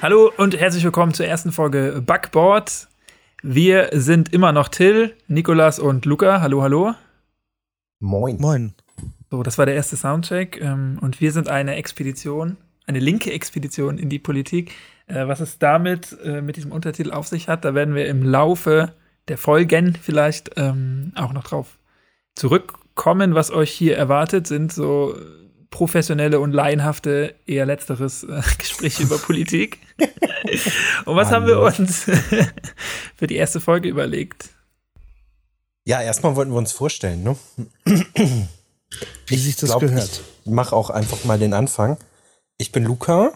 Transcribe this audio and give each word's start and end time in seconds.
Hallo 0.00 0.30
und 0.36 0.56
herzlich 0.56 0.84
willkommen 0.84 1.12
zur 1.12 1.26
ersten 1.26 1.50
Folge 1.50 2.00
Backboard. 2.06 2.86
Wir 3.42 3.88
sind 3.92 4.32
immer 4.32 4.52
noch 4.52 4.68
Till, 4.68 5.16
Nikolas 5.26 5.80
und 5.80 6.04
Luca. 6.04 6.40
Hallo, 6.40 6.62
hallo. 6.62 6.94
Moin. 7.98 8.36
Moin. 8.38 8.74
So, 9.30 9.42
das 9.42 9.58
war 9.58 9.66
der 9.66 9.74
erste 9.74 9.96
Soundcheck. 9.96 10.60
Ähm, 10.60 10.98
und 11.00 11.20
wir 11.20 11.32
sind 11.32 11.48
eine 11.48 11.74
Expedition, 11.74 12.58
eine 12.86 13.00
linke 13.00 13.32
Expedition 13.32 13.98
in 13.98 14.08
die 14.08 14.20
Politik. 14.20 14.72
Äh, 15.08 15.26
was 15.26 15.40
es 15.40 15.58
damit 15.58 16.16
äh, 16.22 16.42
mit 16.42 16.54
diesem 16.54 16.70
Untertitel 16.70 17.10
auf 17.10 17.26
sich 17.26 17.48
hat, 17.48 17.64
da 17.64 17.74
werden 17.74 17.96
wir 17.96 18.06
im 18.06 18.22
Laufe 18.22 18.92
der 19.26 19.36
Folgen 19.36 19.96
vielleicht 20.00 20.52
ähm, 20.56 21.12
auch 21.16 21.32
noch 21.32 21.42
drauf 21.42 21.77
zurückkommen. 22.38 23.34
Was 23.34 23.50
euch 23.50 23.70
hier 23.70 23.96
erwartet, 23.96 24.46
sind 24.46 24.72
so 24.72 25.14
professionelle 25.70 26.40
und 26.40 26.52
laienhafte, 26.52 27.34
eher 27.46 27.66
letzteres 27.66 28.24
äh, 28.24 28.40
Gespräche 28.58 29.02
über 29.02 29.18
Politik. 29.18 29.78
und 31.04 31.16
was 31.16 31.30
haben 31.30 31.46
wir 31.46 31.60
uns 31.60 32.04
für 33.16 33.26
die 33.26 33.36
erste 33.36 33.60
Folge 33.60 33.88
überlegt? 33.88 34.50
Ja, 35.84 36.02
erstmal 36.02 36.36
wollten 36.36 36.52
wir 36.52 36.58
uns 36.58 36.72
vorstellen, 36.72 37.22
ne? 37.22 37.36
Wie 39.26 39.36
sich 39.36 39.56
das 39.56 39.70
glaub, 39.70 39.80
gehört. 39.80 40.22
Ich 40.44 40.50
mach 40.50 40.72
auch 40.72 40.90
einfach 40.90 41.24
mal 41.24 41.38
den 41.38 41.54
Anfang. 41.54 41.98
Ich 42.58 42.72
bin 42.72 42.84
Luca, 42.84 43.32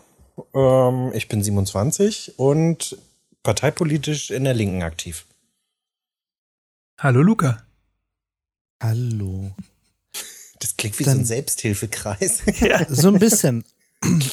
ähm, 0.54 1.12
ich 1.14 1.28
bin 1.28 1.42
27 1.42 2.38
und 2.38 2.96
parteipolitisch 3.42 4.30
in 4.30 4.44
der 4.44 4.54
Linken 4.54 4.82
aktiv. 4.82 5.26
Hallo 6.98 7.22
Luca. 7.22 7.62
Hallo. 8.82 9.52
Das 10.58 10.76
klingt 10.76 10.98
wie 10.98 11.04
Dann, 11.04 11.14
so 11.14 11.20
ein 11.20 11.24
Selbsthilfekreis. 11.24 12.42
Ja. 12.60 12.84
So 12.88 13.08
ein 13.08 13.18
bisschen. 13.20 13.64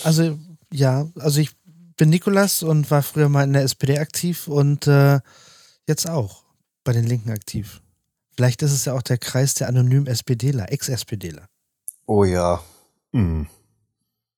Also, 0.04 0.40
ja, 0.74 1.08
also 1.20 1.40
ich 1.40 1.52
bin 1.98 2.10
Nikolas 2.10 2.64
und 2.64 2.90
war 2.90 3.04
früher 3.04 3.30
mal 3.30 3.44
in 3.44 3.54
der 3.54 3.62
SPD 3.62 4.00
aktiv 4.00 4.48
und 4.48 4.88
äh, 4.88 5.20
jetzt 5.88 6.10
auch 6.10 6.44
bei 6.84 6.94
den 6.94 7.06
Linken 7.06 7.30
aktiv. 7.30 7.82
Vielleicht 8.36 8.64
ist 8.64 8.72
es 8.72 8.86
ja 8.86 8.94
auch 8.94 9.04
der 9.04 9.20
Kreis 9.20 9.54
der 9.54 9.68
anonymen 9.68 10.08
SPDler, 10.08 10.72
Ex-SPDler. 10.72 11.48
Oh 12.08 12.24
ja. 12.24 12.64
Mhm. 13.12 13.48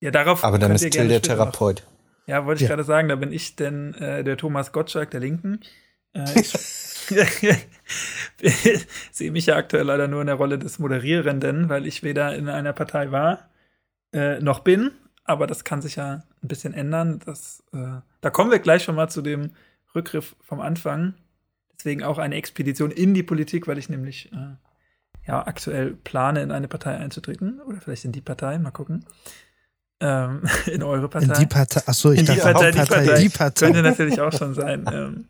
Ja, 0.01 0.11
darauf. 0.11 0.43
Aber 0.43 0.59
dann 0.59 0.73
ist 0.73 0.81
Till 0.91 1.07
der 1.07 1.21
Therapeut. 1.21 1.83
Noch. 1.85 2.27
Ja, 2.27 2.45
wollte 2.45 2.63
ich 2.63 2.69
ja. 2.69 2.75
gerade 2.75 2.83
sagen, 2.83 3.07
da 3.07 3.15
bin 3.15 3.31
ich 3.31 3.55
denn 3.55 3.93
äh, 3.93 4.25
der 4.25 4.35
Thomas 4.35 4.73
Gottschalk 4.73 5.11
der 5.11 5.21
Linken. 5.21 5.61
Äh, 6.13 6.41
ich 6.41 6.53
sehe 9.11 9.31
mich 9.31 9.45
ja 9.47 9.55
aktuell 9.55 9.85
leider 9.85 10.07
nur 10.07 10.21
in 10.21 10.27
der 10.27 10.35
Rolle 10.35 10.57
des 10.57 10.79
Moderierenden, 10.79 11.69
weil 11.69 11.85
ich 11.85 12.03
weder 12.03 12.35
in 12.35 12.49
einer 12.49 12.73
Partei 12.73 13.11
war 13.11 13.49
äh, 14.13 14.39
noch 14.39 14.59
bin. 14.59 14.91
Aber 15.23 15.47
das 15.47 15.63
kann 15.63 15.81
sich 15.81 15.97
ja 15.97 16.23
ein 16.43 16.47
bisschen 16.47 16.73
ändern. 16.73 17.19
Das, 17.25 17.63
äh, 17.73 18.01
da 18.21 18.29
kommen 18.29 18.51
wir 18.51 18.59
gleich 18.59 18.83
schon 18.83 18.95
mal 18.95 19.09
zu 19.09 19.21
dem 19.21 19.51
Rückgriff 19.95 20.35
vom 20.41 20.59
Anfang. 20.59 21.13
Deswegen 21.77 22.03
auch 22.03 22.17
eine 22.17 22.35
Expedition 22.35 22.91
in 22.91 23.13
die 23.13 23.23
Politik, 23.23 23.67
weil 23.67 23.77
ich 23.77 23.89
nämlich 23.89 24.31
äh, 24.33 24.55
ja 25.27 25.45
aktuell 25.45 25.91
plane, 25.91 26.41
in 26.41 26.51
eine 26.51 26.67
Partei 26.67 26.97
einzutreten. 26.97 27.61
Oder 27.61 27.81
vielleicht 27.81 28.05
in 28.05 28.11
die 28.11 28.21
Partei, 28.21 28.57
mal 28.57 28.71
gucken. 28.71 29.05
Ähm, 29.99 30.43
in 30.65 30.83
eure 30.83 31.07
Partei. 31.07 31.33
In 31.33 31.39
die 31.39 31.45
Partei, 31.45 31.81
achso, 31.85 32.11
ich 32.11 32.19
in 32.19 32.25
dachte 32.25 32.39
die 32.39 32.43
Partei, 32.43 32.71
die 32.71 32.77
Partei. 32.77 33.21
Die 33.21 33.29
Partei. 33.29 33.65
Könnte 33.65 33.81
natürlich 33.83 34.19
auch 34.19 34.33
schon 34.33 34.53
sein. 34.53 34.85
ähm, 34.91 35.27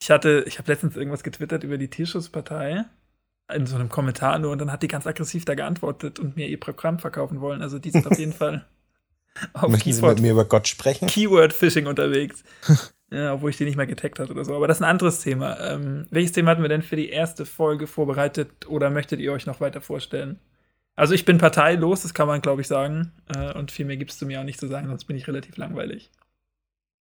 ich 0.00 0.10
hatte, 0.10 0.44
ich 0.46 0.58
habe 0.58 0.70
letztens 0.70 0.96
irgendwas 0.96 1.22
getwittert 1.22 1.64
über 1.64 1.78
die 1.78 1.88
Tierschutzpartei 1.88 2.84
in 3.52 3.66
so 3.66 3.76
einem 3.76 3.88
Kommentar 3.88 4.38
nur 4.38 4.50
und 4.50 4.58
dann 4.58 4.72
hat 4.72 4.82
die 4.82 4.88
ganz 4.88 5.06
aggressiv 5.06 5.44
da 5.44 5.54
geantwortet 5.54 6.18
und 6.18 6.36
mir 6.36 6.48
ihr 6.48 6.58
Programm 6.58 6.98
verkaufen 6.98 7.40
wollen. 7.40 7.62
Also 7.62 7.78
die 7.78 7.90
sind 7.90 8.06
auf 8.06 8.18
jeden 8.18 8.32
Fall 8.32 8.66
auf 9.52 9.70
Möchten 9.70 9.90
Keyword, 9.90 10.16
Sie 10.18 10.22
mit 10.22 10.22
mir 10.22 10.32
über 10.32 10.44
Gott 10.44 10.68
sprechen? 10.68 11.08
Keyword-Phishing 11.08 11.86
unterwegs. 11.86 12.42
ja, 13.10 13.34
obwohl 13.34 13.50
ich 13.50 13.56
die 13.56 13.64
nicht 13.64 13.76
mehr 13.76 13.86
getaggt 13.86 14.18
hat 14.18 14.30
oder 14.30 14.44
so. 14.44 14.54
Aber 14.54 14.66
das 14.66 14.78
ist 14.78 14.82
ein 14.82 14.90
anderes 14.90 15.20
Thema. 15.20 15.58
Ähm, 15.60 16.06
welches 16.10 16.32
Thema 16.32 16.50
hatten 16.50 16.62
wir 16.62 16.68
denn 16.68 16.82
für 16.82 16.96
die 16.96 17.10
erste 17.10 17.46
Folge 17.46 17.86
vorbereitet 17.86 18.66
oder 18.66 18.90
möchtet 18.90 19.20
ihr 19.20 19.32
euch 19.32 19.46
noch 19.46 19.60
weiter 19.60 19.80
vorstellen? 19.80 20.38
Also 20.94 21.12
ich 21.12 21.26
bin 21.26 21.38
parteilos, 21.38 22.02
das 22.02 22.14
kann 22.14 22.26
man, 22.26 22.40
glaube 22.40 22.62
ich, 22.62 22.68
sagen. 22.68 23.12
Äh, 23.34 23.52
und 23.52 23.70
viel 23.70 23.84
mehr 23.84 23.98
gibt 23.98 24.12
es 24.12 24.18
zu 24.18 24.26
mir 24.26 24.40
auch 24.40 24.44
nicht 24.44 24.58
zu 24.58 24.66
sagen, 24.66 24.88
sonst 24.88 25.04
bin 25.04 25.16
ich 25.16 25.28
relativ 25.28 25.56
langweilig. 25.56 26.10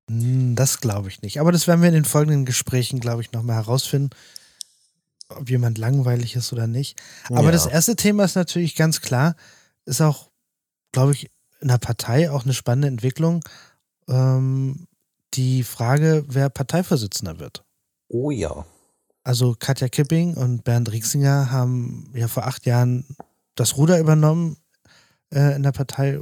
Hm, 0.10 0.56
das 0.56 0.80
glaube 0.80 1.10
ich 1.10 1.22
nicht. 1.22 1.40
Aber 1.40 1.52
das 1.52 1.68
werden 1.68 1.82
wir 1.82 1.90
in 1.90 1.96
den 1.96 2.06
folgenden 2.06 2.46
Gesprächen, 2.46 3.00
glaube 3.00 3.22
ich, 3.22 3.32
nochmal 3.32 3.58
herausfinden, 3.58 4.12
ob 5.30 5.50
jemand 5.50 5.78
langweilig 5.78 6.36
ist 6.36 6.54
oder 6.54 6.68
nicht. 6.68 7.02
Aber 7.30 7.46
ja. 7.46 7.52
das 7.52 7.66
erste 7.66 7.96
Thema 7.96 8.26
ist 8.26 8.36
natürlich 8.36 8.76
ganz 8.76 9.02
klar, 9.02 9.36
ist 9.86 10.02
auch, 10.02 10.30
glaube 10.92 11.14
ich, 11.14 11.30
in 11.62 11.70
der 11.70 11.78
Partei 11.78 12.30
auch 12.30 12.44
eine 12.44 12.54
spannende 12.54 12.88
Entwicklung. 12.88 13.42
Ähm, 14.08 14.88
die 15.34 15.64
Frage, 15.64 16.24
wer 16.28 16.50
Parteivorsitzender 16.50 17.40
wird. 17.40 17.64
Oh 18.08 18.32
ja. 18.32 18.66
Also 19.24 19.56
Katja 19.58 19.90
Kipping 19.90 20.36
und 20.36 20.64
Bernd 20.64 20.92
Rieksinger 20.92 21.52
haben 21.52 22.12
ja 22.14 22.28
vor 22.28 22.46
acht 22.46 22.66
Jahren 22.68 23.06
das 23.56 23.78
Ruder 23.78 24.00
übernommen 24.00 24.58
äh, 25.34 25.56
in 25.56 25.64
der 25.64 25.72
Partei. 25.72 26.20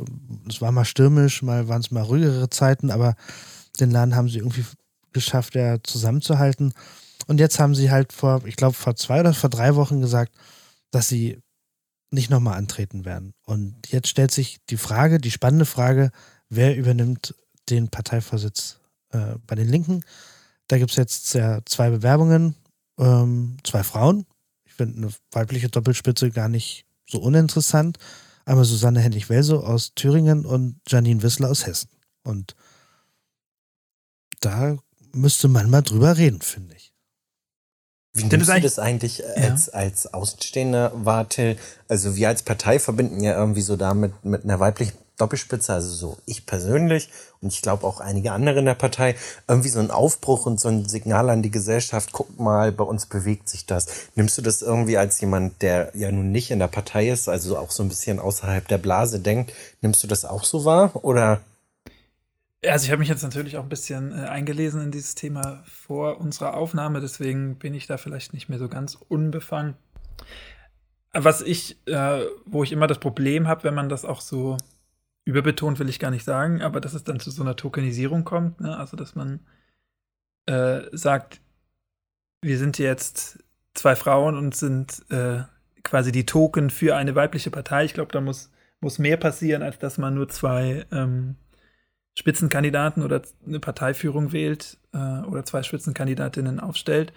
Es 0.47 0.61
war 0.61 0.71
mal 0.71 0.85
stürmisch, 0.85 1.41
mal 1.41 1.67
waren 1.67 1.81
es 1.81 1.91
mal 1.91 2.03
ruhigere 2.03 2.49
Zeiten, 2.49 2.91
aber 2.91 3.15
den 3.79 3.91
Laden 3.91 4.15
haben 4.15 4.29
sie 4.29 4.39
irgendwie 4.39 4.65
geschafft, 5.13 5.55
ja, 5.55 5.77
zusammenzuhalten. 5.83 6.73
Und 7.27 7.39
jetzt 7.39 7.59
haben 7.59 7.75
sie 7.75 7.91
halt 7.91 8.13
vor, 8.13 8.45
ich 8.45 8.55
glaube, 8.55 8.73
vor 8.73 8.95
zwei 8.95 9.19
oder 9.19 9.33
vor 9.33 9.49
drei 9.49 9.75
Wochen 9.75 10.01
gesagt, 10.01 10.33
dass 10.91 11.07
sie 11.07 11.39
nicht 12.11 12.29
nochmal 12.29 12.57
antreten 12.57 13.05
werden. 13.05 13.33
Und 13.45 13.75
jetzt 13.89 14.07
stellt 14.07 14.31
sich 14.31 14.59
die 14.69 14.77
Frage, 14.77 15.19
die 15.19 15.31
spannende 15.31 15.65
Frage, 15.65 16.11
wer 16.49 16.75
übernimmt 16.75 17.35
den 17.69 17.89
Parteivorsitz 17.89 18.79
äh, 19.09 19.35
bei 19.47 19.55
den 19.55 19.67
Linken? 19.67 20.03
Da 20.67 20.77
gibt 20.77 20.91
es 20.91 20.97
jetzt 20.97 21.33
ja 21.33 21.59
zwei 21.65 21.89
Bewerbungen, 21.89 22.55
ähm, 22.99 23.57
zwei 23.63 23.83
Frauen. 23.83 24.25
Ich 24.65 24.73
finde 24.73 24.97
eine 24.97 25.13
weibliche 25.31 25.69
Doppelspitze 25.69 26.29
gar 26.29 26.49
nicht 26.49 26.85
so 27.07 27.19
uninteressant. 27.19 27.97
Einmal 28.45 28.65
Susanne 28.65 28.99
Hennig-Welso 28.99 29.59
aus 29.61 29.93
Thüringen 29.95 30.45
und 30.45 30.79
Janine 30.87 31.23
Wissler 31.23 31.49
aus 31.49 31.65
Hessen. 31.65 31.89
Und 32.23 32.55
da 34.45 34.77
müsste 35.13 35.47
man 35.47 35.69
mal 35.69 35.81
drüber 35.81 36.17
reden, 36.17 36.41
finde 36.41 36.75
ich. 36.75 36.93
Wie 38.15 38.25
nimmst 38.25 38.49
du 38.49 38.61
das 38.61 38.77
eigentlich 38.77 39.23
als, 39.25 39.67
ja. 39.67 39.73
als 39.73 40.13
Außenstehender 40.13 40.91
wahr, 40.93 41.27
Till? 41.29 41.57
Also 41.87 42.15
wir 42.15 42.27
als 42.27 42.43
Partei 42.43 42.77
verbinden 42.77 43.21
ja 43.21 43.35
irgendwie 43.35 43.61
so 43.61 43.75
damit 43.75 44.23
mit 44.23 44.43
einer 44.43 44.59
weiblichen 44.59 44.93
Doppelspitze, 45.17 45.73
also 45.73 45.89
so 45.89 46.17
ich 46.25 46.45
persönlich 46.45 47.09
und 47.41 47.53
ich 47.53 47.61
glaube 47.61 47.85
auch 47.85 47.99
einige 47.99 48.31
andere 48.31 48.59
in 48.59 48.65
der 48.65 48.73
Partei, 48.73 49.15
irgendwie 49.47 49.69
so 49.69 49.79
ein 49.79 49.91
Aufbruch 49.91 50.45
und 50.45 50.59
so 50.59 50.69
ein 50.69 50.87
Signal 50.87 51.29
an 51.29 51.41
die 51.41 51.51
Gesellschaft, 51.51 52.11
guck 52.11 52.39
mal, 52.39 52.71
bei 52.71 52.83
uns 52.83 53.05
bewegt 53.05 53.47
sich 53.49 53.65
das. 53.65 53.87
Nimmst 54.15 54.37
du 54.37 54.41
das 54.41 54.61
irgendwie 54.61 54.97
als 54.97 55.19
jemand, 55.21 55.61
der 55.61 55.91
ja 55.95 56.11
nun 56.11 56.31
nicht 56.31 56.51
in 56.51 56.59
der 56.59 56.67
Partei 56.67 57.09
ist, 57.09 57.29
also 57.29 57.57
auch 57.57 57.71
so 57.71 57.83
ein 57.83 57.89
bisschen 57.89 58.19
außerhalb 58.19 58.67
der 58.67 58.79
Blase 58.79 59.19
denkt, 59.19 59.53
nimmst 59.81 60.03
du 60.03 60.07
das 60.07 60.25
auch 60.25 60.43
so 60.43 60.65
wahr 60.65 60.91
oder? 61.03 61.41
Also 62.65 62.85
ich 62.85 62.91
habe 62.91 62.99
mich 62.99 63.09
jetzt 63.09 63.23
natürlich 63.23 63.57
auch 63.57 63.63
ein 63.63 63.69
bisschen 63.69 64.11
äh, 64.11 64.25
eingelesen 64.25 64.81
in 64.81 64.91
dieses 64.91 65.15
Thema 65.15 65.63
vor 65.65 66.19
unserer 66.19 66.55
Aufnahme, 66.55 67.01
deswegen 67.01 67.57
bin 67.57 67.73
ich 67.73 67.87
da 67.87 67.97
vielleicht 67.97 68.33
nicht 68.33 68.49
mehr 68.49 68.59
so 68.59 68.69
ganz 68.69 68.95
unbefangen. 68.95 69.75
Was 71.13 71.41
ich, 71.41 71.77
äh, 71.87 72.25
wo 72.45 72.63
ich 72.63 72.71
immer 72.71 72.87
das 72.87 72.99
Problem 72.99 73.47
habe, 73.47 73.65
wenn 73.65 73.75
man 73.75 73.89
das 73.89 74.05
auch 74.05 74.21
so 74.21 74.57
überbetont 75.25 75.79
will 75.79 75.89
ich 75.89 75.99
gar 75.99 76.11
nicht 76.11 76.23
sagen, 76.23 76.61
aber 76.61 76.81
dass 76.81 76.93
es 76.93 77.03
dann 77.03 77.19
zu 77.19 77.31
so 77.31 77.43
einer 77.43 77.55
Tokenisierung 77.55 78.23
kommt, 78.23 78.59
ne? 78.61 78.77
also 78.77 78.97
dass 78.97 79.15
man 79.15 79.39
äh, 80.45 80.81
sagt, 80.91 81.41
wir 82.41 82.57
sind 82.57 82.77
jetzt 82.77 83.43
zwei 83.73 83.95
Frauen 83.95 84.37
und 84.37 84.55
sind 84.55 85.05
äh, 85.09 85.43
quasi 85.83 86.11
die 86.11 86.25
Token 86.25 86.69
für 86.69 86.95
eine 86.95 87.15
weibliche 87.15 87.51
Partei. 87.51 87.85
Ich 87.85 87.93
glaube, 87.93 88.11
da 88.11 88.21
muss, 88.21 88.51
muss 88.81 88.99
mehr 88.99 89.17
passieren, 89.17 89.63
als 89.63 89.79
dass 89.79 89.97
man 89.97 90.13
nur 90.13 90.29
zwei 90.29 90.85
ähm, 90.91 91.35
Spitzenkandidaten 92.15 93.03
oder 93.03 93.21
eine 93.45 93.59
Parteiführung 93.59 94.31
wählt 94.31 94.77
äh, 94.93 94.97
oder 94.97 95.45
zwei 95.45 95.63
Spitzenkandidatinnen 95.63 96.59
aufstellt. 96.59 97.13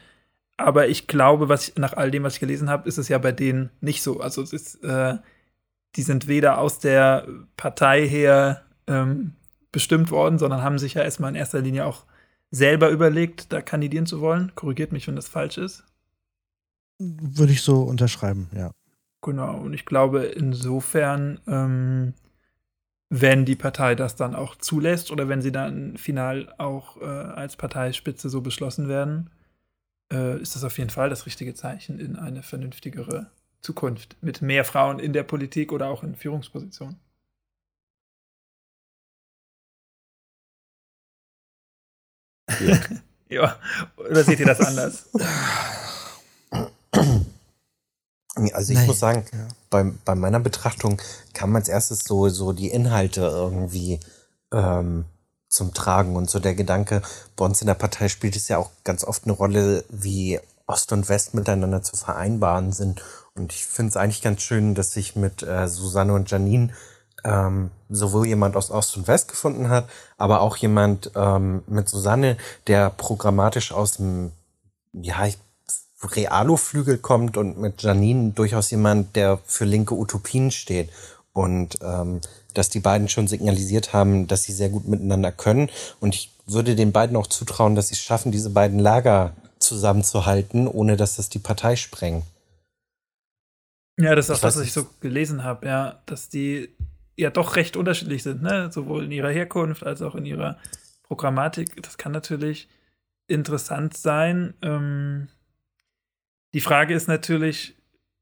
Aber 0.57 0.89
ich 0.89 1.07
glaube, 1.07 1.49
was 1.49 1.69
ich, 1.69 1.77
nach 1.77 1.93
all 1.93 2.11
dem, 2.11 2.23
was 2.23 2.35
ich 2.35 2.41
gelesen 2.41 2.71
habe, 2.71 2.89
ist 2.89 2.97
es 2.97 3.09
ja 3.09 3.19
bei 3.19 3.33
denen 3.33 3.71
nicht 3.81 4.03
so. 4.03 4.21
Also 4.21 4.43
es 4.43 4.53
ist 4.55 4.83
äh, 4.83 5.19
die 5.97 6.03
sind 6.03 6.29
weder 6.29 6.59
aus 6.59 6.79
der 6.79 7.27
Partei 7.57 8.07
her 8.07 8.63
ähm, 8.87 9.33
bestimmt 9.73 10.11
worden, 10.11 10.39
sondern 10.39 10.63
haben 10.63 10.79
sich 10.79 10.95
ja 10.95 11.03
erstmal 11.03 11.31
in 11.31 11.37
erster 11.37 11.61
Linie 11.61 11.87
auch 11.87 12.05
selber 12.51 12.91
überlegt, 12.91 13.53
da 13.53 13.61
kandidieren 13.61 14.07
zu 14.07 14.21
wollen. 14.21 14.53
Korrigiert 14.55 14.93
mich, 14.93 15.09
wenn 15.09 15.17
das 15.17 15.29
falsch 15.29 15.59
ist. 15.59 15.85
Würde 16.99 17.53
ich 17.53 17.63
so 17.63 17.83
unterschreiben, 17.83 18.49
ja. 18.55 18.71
Genau, 19.23 19.59
und 19.59 19.73
ich 19.73 19.87
glaube, 19.87 20.25
insofern, 20.25 21.41
ähm, 21.47 22.15
wenn 23.09 23.45
die 23.45 23.57
Partei 23.57 23.95
das 23.95 24.17
dann 24.17 24.35
auch 24.35 24.57
zulässt 24.57 25.11
oder 25.11 25.29
wenn 25.29 25.43
sie 25.43 25.53
dann 25.53 25.97
final 25.97 26.53
auch 26.59 27.01
äh, 27.01 27.05
als 27.05 27.57
Parteispitze 27.57 28.29
so 28.29 28.41
beschlossen 28.41 28.89
werden, 28.89 29.31
äh, 30.13 30.41
ist 30.41 30.57
das 30.57 30.65
auf 30.65 30.79
jeden 30.79 30.91
Fall 30.91 31.11
das 31.11 31.27
richtige 31.27 31.55
Zeichen 31.55 31.99
in 32.01 32.17
eine 32.17 32.43
vernünftigere 32.43 33.31
Zukunft 33.61 34.17
mit 34.23 34.43
mehr 34.43 34.65
Frauen 34.65 34.99
in 34.99 35.13
der 35.13 35.23
Politik 35.25 35.73
oder 35.73 35.89
auch 35.89 36.03
in 36.03 36.17
Führungspositionen. 36.17 36.99
Ja. 42.61 42.81
ja. 43.29 43.57
Oder 43.97 44.25
seht 44.25 44.41
ihr 44.41 44.47
das 44.47 44.61
anders? 44.61 45.11
Also 48.53 48.73
ich 48.73 48.79
Nein. 48.79 48.87
muss 48.87 49.01
sagen, 49.01 49.25
ja. 49.33 49.49
bei, 49.71 49.85
bei 50.05 50.15
meiner 50.15 50.41
Betrachtung 50.41 51.01
kam 51.33 51.57
als 51.57 51.69
erstes 51.69 52.05
so, 52.05 52.29
so 52.29 52.53
die 52.53 52.69
Inhalte 52.69 53.23
irgendwie 53.23 53.99
ähm, 54.53 55.07
zum 55.49 55.73
Tragen 55.73 56.17
und 56.17 56.29
so 56.29 56.39
der 56.39 56.55
Gedanke, 56.55 57.03
bei 57.35 57.45
uns 57.45 57.61
in 57.63 57.67
der 57.67 57.75
Partei 57.75 58.09
spielt 58.09 58.37
es 58.37 58.49
ja 58.49 58.59
auch 58.59 58.71
ganz 58.85 59.05
oft 59.05 59.25
eine 59.25 59.33
Rolle, 59.33 59.85
wie 59.89 60.39
Ost 60.67 60.93
und 60.93 61.09
West 61.09 61.33
miteinander 61.35 61.83
zu 61.83 61.97
vereinbaren 61.97 62.73
sind. 62.73 63.03
Und 63.35 63.53
ich 63.53 63.65
finde 63.65 63.91
es 63.91 63.97
eigentlich 63.97 64.23
ganz 64.23 64.43
schön, 64.43 64.75
dass 64.75 64.93
sich 64.93 65.17
mit 65.17 65.43
äh, 65.43 65.69
Susanne 65.69 66.13
und 66.13 66.31
Janine 66.31 66.73
ähm, 67.25 67.71
sowohl 67.89 68.27
jemand 68.27 68.57
aus 68.57 68.71
Ost 68.71 68.97
und 68.97 69.09
West 69.09 69.29
gefunden 69.29 69.69
hat, 69.69 69.89
aber 70.19 70.41
auch 70.41 70.57
jemand 70.57 71.11
ähm, 71.15 71.63
mit 71.67 71.89
Susanne, 71.89 72.37
der 72.67 72.91
programmatisch 72.91 73.73
aus 73.73 73.97
dem, 73.97 74.33
ja, 74.93 75.27
ich 75.27 75.39
Realo-Flügel 76.03 76.99
kommt 76.99 77.37
und 77.37 77.59
mit 77.59 77.83
Janine 77.83 78.33
durchaus 78.33 78.71
jemand, 78.71 79.17
der 79.17 79.39
für 79.45 79.65
linke 79.65 79.95
Utopien 79.95 80.51
steht. 80.51 80.91
Und 81.33 81.79
ähm, 81.83 82.21
dass 82.55 82.71
die 82.71 82.81
beiden 82.81 83.09
schon 83.09 83.29
signalisiert 83.29 83.93
haben, 83.93 84.27
dass 84.27 84.45
sie 84.45 84.53
sehr 84.53 84.71
gut 84.71 84.89
miteinander 84.89 85.33
können. 85.33 85.71
Und 86.01 86.15
ich 86.15 86.33
würde 86.47 86.75
den 86.75 86.93
beiden 86.93 87.17
auch 87.17 87.27
zutrauen, 87.27 87.75
dass 87.75 87.89
sie 87.89 87.95
es 87.95 88.01
schaffen, 88.01 88.33
diese 88.33 88.51
beiden 88.51 88.79
Lager 88.79 89.35
zusammenzuhalten, 89.59 90.67
ohne 90.67 90.97
dass 90.97 91.17
das 91.17 91.29
die 91.29 91.39
Partei 91.39 91.77
sprengt. 91.77 92.25
Ja, 93.99 94.15
das 94.15 94.27
ist 94.27 94.37
auch 94.37 94.41
das, 94.41 94.57
was 94.57 94.65
ich 94.65 94.73
so 94.73 94.87
gelesen 95.01 95.43
habe, 95.43 95.67
ja, 95.67 96.03
dass 96.07 96.29
die 96.29 96.71
ja 97.17 97.31
doch 97.31 97.57
recht 97.57 97.77
unterschiedlich 97.77 98.23
sind, 98.23 98.43
ne? 98.43 98.71
Sowohl 98.71 99.05
in 99.05 99.13
ihrer 99.13 99.31
Herkunft 99.31 99.85
als 99.85 100.03
auch 100.03 100.15
in 100.15 100.27
ihrer 100.27 100.59
Programmatik. 101.03 101.83
Das 101.83 101.97
kann 101.97 102.13
natürlich 102.13 102.69
interessant 103.27 103.97
sein. 103.97 104.55
Ähm, 104.61 105.29
die 106.57 106.63
Frage 106.63 106.95
ist 106.95 107.07
natürlich, 107.07 107.77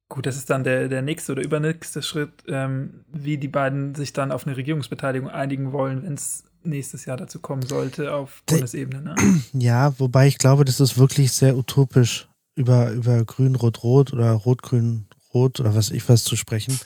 gut, 0.08 0.26
das 0.26 0.34
ist 0.34 0.50
dann 0.50 0.64
der, 0.64 0.88
der 0.88 1.02
nächste 1.02 1.31
oder 1.31 1.44
übernächste 1.44 2.02
Schritt, 2.02 2.32
ähm, 2.48 3.04
wie 3.12 3.38
die 3.38 3.46
beiden 3.46 3.94
sich 3.94 4.12
dann 4.12 4.32
auf 4.32 4.44
eine 4.44 4.56
Regierungsbeteiligung 4.56 5.31
einigen 5.31 5.70
wollen, 5.70 6.02
wenn 6.02 6.14
es 6.14 6.42
nächstes 6.64 7.04
Jahr 7.04 7.16
dazu 7.16 7.38
kommen 7.38 7.62
sollte 7.62 8.12
auf 8.12 8.42
Bundesebene. 8.46 9.02
Ne? 9.02 9.14
Ja, 9.52 9.96
wobei 10.00 10.26
ich 10.26 10.38
glaube, 10.38 10.64
das 10.64 10.81
ist 10.81 10.98
wirklich 10.98 11.31
sehr 11.31 11.56
utopisch, 11.56 12.28
über, 12.56 12.90
über 12.90 13.25
Grün-Rot-Rot 13.25 14.12
oder 14.12 14.32
Rot-Grün-Rot 14.32 15.60
oder 15.60 15.76
was 15.76 15.92
ich 15.92 16.08
was 16.08 16.25
zu 16.25 16.34
sprechen. 16.34 16.76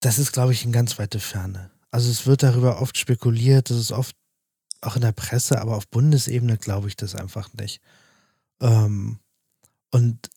Das 0.00 0.18
ist, 0.18 0.32
glaube 0.32 0.52
ich, 0.52 0.66
in 0.66 0.72
ganz 0.72 0.98
weite 0.98 1.18
Ferne. 1.18 1.70
Also 1.90 2.10
es 2.10 2.26
wird 2.26 2.42
darüber 2.42 2.82
oft 2.82 2.98
spekuliert, 2.98 3.70
das 3.70 3.78
ist 3.78 3.92
oft 3.92 4.14
auch 4.82 4.96
in 4.96 5.02
der 5.02 5.12
Presse, 5.12 5.62
aber 5.62 5.76
auf 5.76 5.88
Bundesebene 5.88 6.58
glaube 6.58 6.88
ich 6.88 6.96
das 6.96 7.14
einfach 7.14 7.54
nicht. 7.54 7.80
Ähm, 8.60 9.18
und 9.96 10.30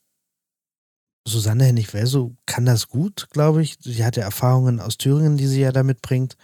Susanne 1.28 1.66
Hennig-Welso 1.66 2.34
kann 2.46 2.66
das 2.66 2.88
gut, 2.88 3.28
glaube 3.32 3.62
ich. 3.62 3.78
Sie 3.82 4.06
hat 4.06 4.16
ja 4.16 4.24
Erfahrungen 4.24 4.80
aus 4.80 4.98
Thüringen, 4.98 5.36
die 5.36 5.48
sie 5.48 5.60
ja 5.60 5.74
da 5.74 5.84
mitbringt. 5.84 6.38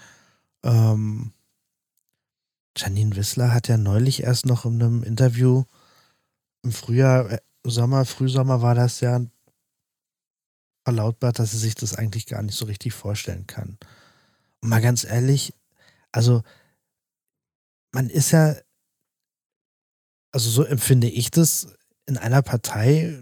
Ähm, 0.64 1.32
Janine 2.76 3.16
Wissler 3.16 3.54
hat 3.54 3.70
ja 3.70 3.78
neulich 3.78 4.24
erst 4.24 4.46
noch 4.46 4.66
in 4.66 4.84
einem 4.84 5.04
Interview 5.04 5.64
im 6.62 6.74
Frühjahr, 6.74 7.32
äh, 7.32 7.40
Sommer, 7.66 8.04
Frühsommer 8.04 8.62
war 8.62 8.76
das 8.76 9.00
ja, 9.00 9.22
verlautbart, 10.84 11.40
dass 11.40 11.52
sie 11.52 11.58
sich 11.58 11.76
das 11.76 11.96
eigentlich 11.96 12.26
gar 12.26 12.44
nicht 12.44 12.58
so 12.58 12.66
richtig 12.66 12.94
vorstellen 12.94 13.48
kann. 13.48 13.78
Und 14.60 14.70
mal 14.70 14.82
ganz 14.82 15.06
ehrlich, 15.06 15.54
also 16.12 16.44
man 17.94 18.10
ist 18.10 18.32
ja, 18.32 18.58
also 20.34 20.50
so 20.50 20.66
empfinde 20.66 21.08
ich 21.08 21.32
das, 21.32 21.70
in 22.06 22.18
einer 22.18 22.42
Partei 22.42 23.20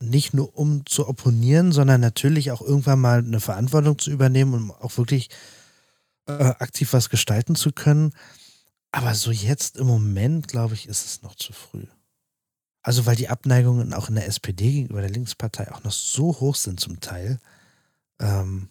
nicht 0.00 0.34
nur 0.34 0.56
um 0.56 0.84
zu 0.86 1.08
opponieren, 1.08 1.72
sondern 1.72 2.00
natürlich 2.00 2.50
auch 2.50 2.60
irgendwann 2.60 3.00
mal 3.00 3.18
eine 3.18 3.40
Verantwortung 3.40 3.98
zu 3.98 4.10
übernehmen 4.10 4.54
und 4.54 4.70
auch 4.70 4.96
wirklich 4.96 5.30
äh, 6.26 6.32
aktiv 6.32 6.92
was 6.92 7.10
gestalten 7.10 7.54
zu 7.54 7.72
können. 7.72 8.12
Aber 8.92 9.14
so 9.14 9.30
jetzt 9.30 9.76
im 9.76 9.86
Moment, 9.86 10.48
glaube 10.48 10.74
ich, 10.74 10.88
ist 10.88 11.04
es 11.04 11.22
noch 11.22 11.34
zu 11.34 11.52
früh. 11.52 11.86
Also 12.82 13.06
weil 13.06 13.16
die 13.16 13.28
Abneigungen 13.28 13.94
auch 13.94 14.08
in 14.08 14.14
der 14.14 14.26
SPD 14.26 14.70
gegenüber 14.70 15.00
der 15.00 15.10
Linkspartei 15.10 15.72
auch 15.72 15.82
noch 15.84 15.92
so 15.92 16.38
hoch 16.40 16.54
sind 16.54 16.80
zum 16.80 17.00
Teil. 17.00 17.40
Ähm, 18.20 18.68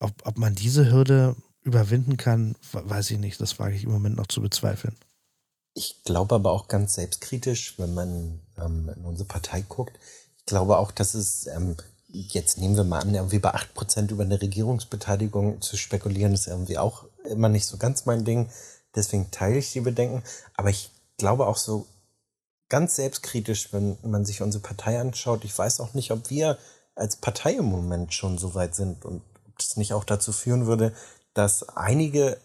ob, 0.00 0.26
ob 0.26 0.38
man 0.38 0.54
diese 0.54 0.90
Hürde 0.90 1.36
überwinden 1.62 2.16
kann, 2.16 2.56
weiß 2.72 3.10
ich 3.10 3.18
nicht. 3.18 3.40
Das 3.40 3.58
wage 3.58 3.76
ich 3.76 3.84
im 3.84 3.92
Moment 3.92 4.16
noch 4.16 4.26
zu 4.26 4.40
bezweifeln. 4.40 4.96
Ich 5.74 6.04
glaube 6.04 6.36
aber 6.36 6.52
auch 6.52 6.68
ganz 6.68 6.94
selbstkritisch, 6.94 7.78
wenn 7.78 7.94
man 7.94 8.40
ähm, 8.58 8.90
in 8.96 9.04
unsere 9.04 9.26
Partei 9.26 9.62
guckt. 9.62 9.98
Ich 10.38 10.46
glaube 10.46 10.78
auch, 10.78 10.92
dass 10.92 11.14
es, 11.14 11.48
ähm, 11.48 11.76
jetzt 12.08 12.58
nehmen 12.58 12.76
wir 12.76 12.84
mal 12.84 13.00
an, 13.00 13.14
irgendwie 13.14 13.40
bei 13.40 13.52
8% 13.54 14.10
über 14.10 14.22
eine 14.22 14.40
Regierungsbeteiligung 14.40 15.60
zu 15.60 15.76
spekulieren, 15.76 16.32
ist 16.32 16.46
irgendwie 16.46 16.78
auch 16.78 17.04
immer 17.24 17.48
nicht 17.48 17.66
so 17.66 17.76
ganz 17.76 18.06
mein 18.06 18.24
Ding. 18.24 18.48
Deswegen 18.94 19.32
teile 19.32 19.58
ich 19.58 19.72
die 19.72 19.80
Bedenken. 19.80 20.22
Aber 20.56 20.70
ich 20.70 20.90
glaube 21.18 21.48
auch 21.48 21.56
so 21.56 21.86
ganz 22.68 22.96
selbstkritisch, 22.96 23.72
wenn 23.72 23.98
man 24.02 24.24
sich 24.24 24.42
unsere 24.42 24.62
Partei 24.62 25.00
anschaut. 25.00 25.44
Ich 25.44 25.56
weiß 25.56 25.80
auch 25.80 25.94
nicht, 25.94 26.12
ob 26.12 26.30
wir 26.30 26.58
als 26.94 27.16
Partei 27.16 27.54
im 27.54 27.66
Moment 27.66 28.14
schon 28.14 28.38
so 28.38 28.54
weit 28.54 28.76
sind 28.76 29.04
und 29.04 29.22
ob 29.48 29.58
das 29.58 29.76
nicht 29.76 29.92
auch 29.92 30.04
dazu 30.04 30.32
führen 30.32 30.66
würde, 30.66 30.94
dass 31.34 31.68
einige 31.70 32.38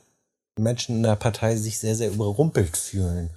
Menschen 0.59 0.97
in 0.97 1.03
der 1.03 1.15
Partei 1.15 1.55
sich 1.55 1.79
sehr, 1.79 1.95
sehr 1.95 2.09
überrumpelt 2.09 2.77
fühlen 2.77 3.31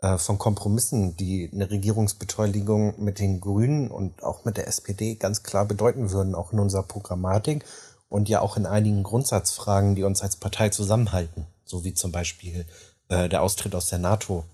äh, 0.00 0.18
von 0.18 0.38
Kompromissen, 0.38 1.16
die 1.16 1.50
eine 1.52 1.70
Regierungsbeteiligung 1.70 3.02
mit 3.02 3.18
den 3.18 3.40
Grünen 3.40 3.90
und 3.90 4.22
auch 4.22 4.44
mit 4.44 4.56
der 4.56 4.66
SPD 4.66 5.14
ganz 5.14 5.42
klar 5.42 5.64
bedeuten 5.64 6.10
würden, 6.10 6.34
auch 6.34 6.52
in 6.52 6.58
unserer 6.58 6.82
Programmatik 6.82 7.64
und 8.08 8.28
ja 8.28 8.40
auch 8.40 8.56
in 8.56 8.66
einigen 8.66 9.02
Grundsatzfragen, 9.02 9.94
die 9.94 10.02
uns 10.02 10.20
als 10.20 10.36
Partei 10.36 10.68
zusammenhalten, 10.68 11.46
so 11.64 11.84
wie 11.84 11.94
zum 11.94 12.12
Beispiel 12.12 12.66
äh, 13.08 13.28
der 13.28 13.42
Austritt 13.42 13.74
aus 13.74 13.86
der 13.86 13.98
NATO 13.98 14.44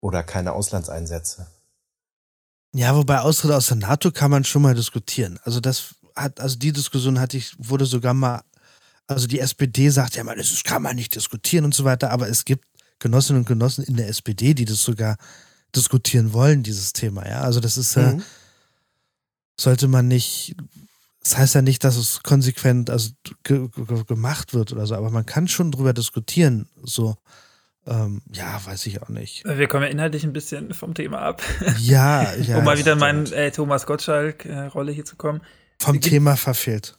oder 0.00 0.22
keine 0.22 0.52
Auslandseinsätze. 0.52 1.46
Ja, 2.74 2.94
wobei 2.96 3.20
Austritt 3.20 3.52
aus 3.52 3.68
der 3.68 3.76
NATO 3.76 4.10
kann 4.10 4.30
man 4.30 4.44
schon 4.44 4.62
mal 4.62 4.74
diskutieren. 4.74 5.38
Also 5.44 5.60
das 5.60 5.94
hat, 6.14 6.40
also 6.40 6.56
die 6.56 6.72
Diskussion 6.72 7.20
hatte 7.20 7.36
ich, 7.36 7.54
wurde 7.58 7.86
sogar 7.86 8.14
mal 8.14 8.42
also 9.06 9.26
die 9.26 9.40
SPD 9.40 9.90
sagt 9.90 10.16
ja 10.16 10.24
mal, 10.24 10.36
das 10.36 10.62
kann 10.64 10.82
man 10.82 10.96
nicht 10.96 11.14
diskutieren 11.14 11.64
und 11.64 11.74
so 11.74 11.84
weiter, 11.84 12.10
aber 12.10 12.28
es 12.28 12.44
gibt 12.44 12.64
Genossinnen 12.98 13.42
und 13.42 13.48
Genossen 13.48 13.84
in 13.84 13.96
der 13.96 14.08
SPD, 14.08 14.54
die 14.54 14.64
das 14.64 14.82
sogar 14.82 15.16
diskutieren 15.74 16.32
wollen, 16.32 16.62
dieses 16.62 16.92
Thema. 16.92 17.28
Ja, 17.28 17.40
also 17.42 17.60
das 17.60 17.76
ist 17.76 17.96
ja, 17.96 18.12
mhm. 18.12 18.22
sollte 19.58 19.88
man 19.88 20.08
nicht, 20.08 20.56
das 21.22 21.36
heißt 21.36 21.54
ja 21.54 21.62
nicht, 21.62 21.84
dass 21.84 21.96
es 21.96 22.22
konsequent 22.22 22.90
also 22.90 23.10
ge 23.42 23.68
ge 23.68 24.04
gemacht 24.04 24.54
wird 24.54 24.72
oder 24.72 24.86
so, 24.86 24.94
aber 24.94 25.10
man 25.10 25.26
kann 25.26 25.48
schon 25.48 25.70
drüber 25.70 25.92
diskutieren. 25.92 26.68
So, 26.82 27.16
ähm, 27.86 28.22
ja, 28.32 28.64
weiß 28.64 28.86
ich 28.86 29.02
auch 29.02 29.08
nicht. 29.08 29.44
Wir 29.44 29.66
kommen 29.66 29.84
ja 29.84 29.90
inhaltlich 29.90 30.24
ein 30.24 30.32
bisschen 30.32 30.72
vom 30.72 30.94
Thema 30.94 31.18
ab. 31.18 31.42
Ja, 31.78 32.34
ja. 32.36 32.58
um 32.58 32.64
mal 32.64 32.78
wieder 32.78 32.96
meine 32.96 33.30
äh, 33.32 33.50
Thomas 33.50 33.84
Gottschalk-Rolle 33.84 34.92
äh, 34.92 34.94
hier 34.94 35.04
zu 35.04 35.16
kommen. 35.16 35.42
Vom 35.78 36.00
Thema 36.00 36.36
verfehlt 36.36 36.96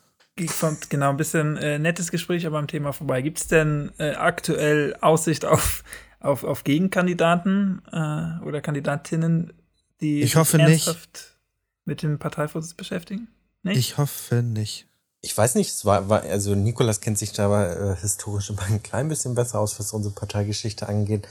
fand 0.47 0.89
genau 0.89 1.09
ein 1.09 1.17
bisschen 1.17 1.57
äh, 1.57 1.79
nettes 1.79 2.11
Gespräch, 2.11 2.45
aber 2.45 2.59
am 2.59 2.67
Thema 2.67 2.91
vorbei. 2.91 3.21
Gibt 3.21 3.39
es 3.39 3.47
denn 3.47 3.91
äh, 3.97 4.11
aktuell 4.11 4.95
Aussicht 5.01 5.45
auf, 5.45 5.83
auf, 6.19 6.43
auf 6.43 6.63
Gegenkandidaten 6.63 7.81
äh, 7.91 8.43
oder 8.45 8.61
Kandidatinnen, 8.61 9.53
die 10.01 10.21
ich 10.21 10.35
hoffe 10.35 10.59
ernsthaft 10.59 11.13
nicht. 11.13 11.37
mit 11.85 12.01
dem 12.03 12.19
Parteivorsitz 12.19 12.73
beschäftigen? 12.73 13.29
Nicht? 13.63 13.77
Ich 13.77 13.97
hoffe 13.97 14.43
nicht. 14.43 14.87
Ich 15.21 15.35
weiß 15.35 15.55
nicht, 15.55 15.71
es 15.71 15.85
war, 15.85 16.07
war 16.09 16.21
also 16.21 16.53
Nikolas 16.53 17.01
kennt 17.01 17.17
sich 17.17 17.31
da 17.31 17.45
aber 17.45 17.93
äh, 17.93 17.95
historisch 17.95 18.49
immer 18.51 18.61
ein 18.63 18.83
klein 18.83 19.07
bisschen 19.07 19.33
besser 19.33 19.59
aus, 19.59 19.79
was 19.79 19.93
unsere 19.93 20.13
Parteigeschichte 20.13 20.87
angeht. 20.87 21.27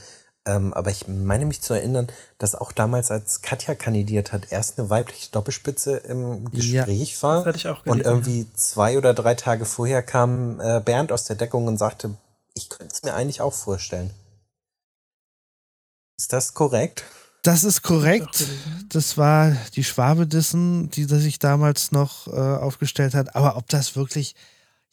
Ähm, 0.47 0.73
aber 0.73 0.91
ich 0.91 1.07
meine 1.07 1.45
mich 1.45 1.61
zu 1.61 1.73
erinnern, 1.73 2.07
dass 2.37 2.53
auch 2.53 2.71
damals, 2.71 3.09
als 3.09 3.41
Katja 3.41 3.73
kandidiert 3.73 4.31
hat, 4.31 4.51
erst 4.51 4.77
eine 4.77 4.89
weibliche 4.91 5.31
Doppelspitze 5.31 5.97
im 5.97 6.51
Gespräch 6.51 7.15
ja, 7.15 7.21
war. 7.23 7.37
Das 7.37 7.45
hatte 7.47 7.57
ich 7.57 7.67
auch 7.67 7.83
gelesen, 7.83 8.01
und 8.01 8.05
irgendwie 8.05 8.47
zwei 8.53 8.97
oder 8.97 9.13
drei 9.15 9.33
Tage 9.33 9.65
vorher 9.65 10.03
kam 10.03 10.59
äh, 10.59 10.81
Bernd 10.81 11.11
aus 11.11 11.23
der 11.23 11.35
Deckung 11.35 11.65
und 11.67 11.77
sagte, 11.77 12.15
ich 12.53 12.69
könnte 12.69 12.93
es 12.93 13.03
mir 13.03 13.15
eigentlich 13.15 13.41
auch 13.41 13.53
vorstellen. 13.53 14.11
Ist 16.17 16.31
das 16.31 16.53
korrekt? 16.53 17.03
Das 17.41 17.63
ist 17.63 17.81
korrekt. 17.81 18.45
Das 18.89 19.17
war 19.17 19.51
die 19.75 19.83
Schwabedissen, 19.83 20.89
die 20.89 21.03
sich 21.05 21.37
damals 21.37 21.91
noch 21.91 22.27
äh, 22.27 22.31
aufgestellt 22.31 23.13
hat. 23.13 23.35
Aber 23.35 23.57
ob 23.57 23.67
das 23.69 23.95
wirklich, 23.95 24.35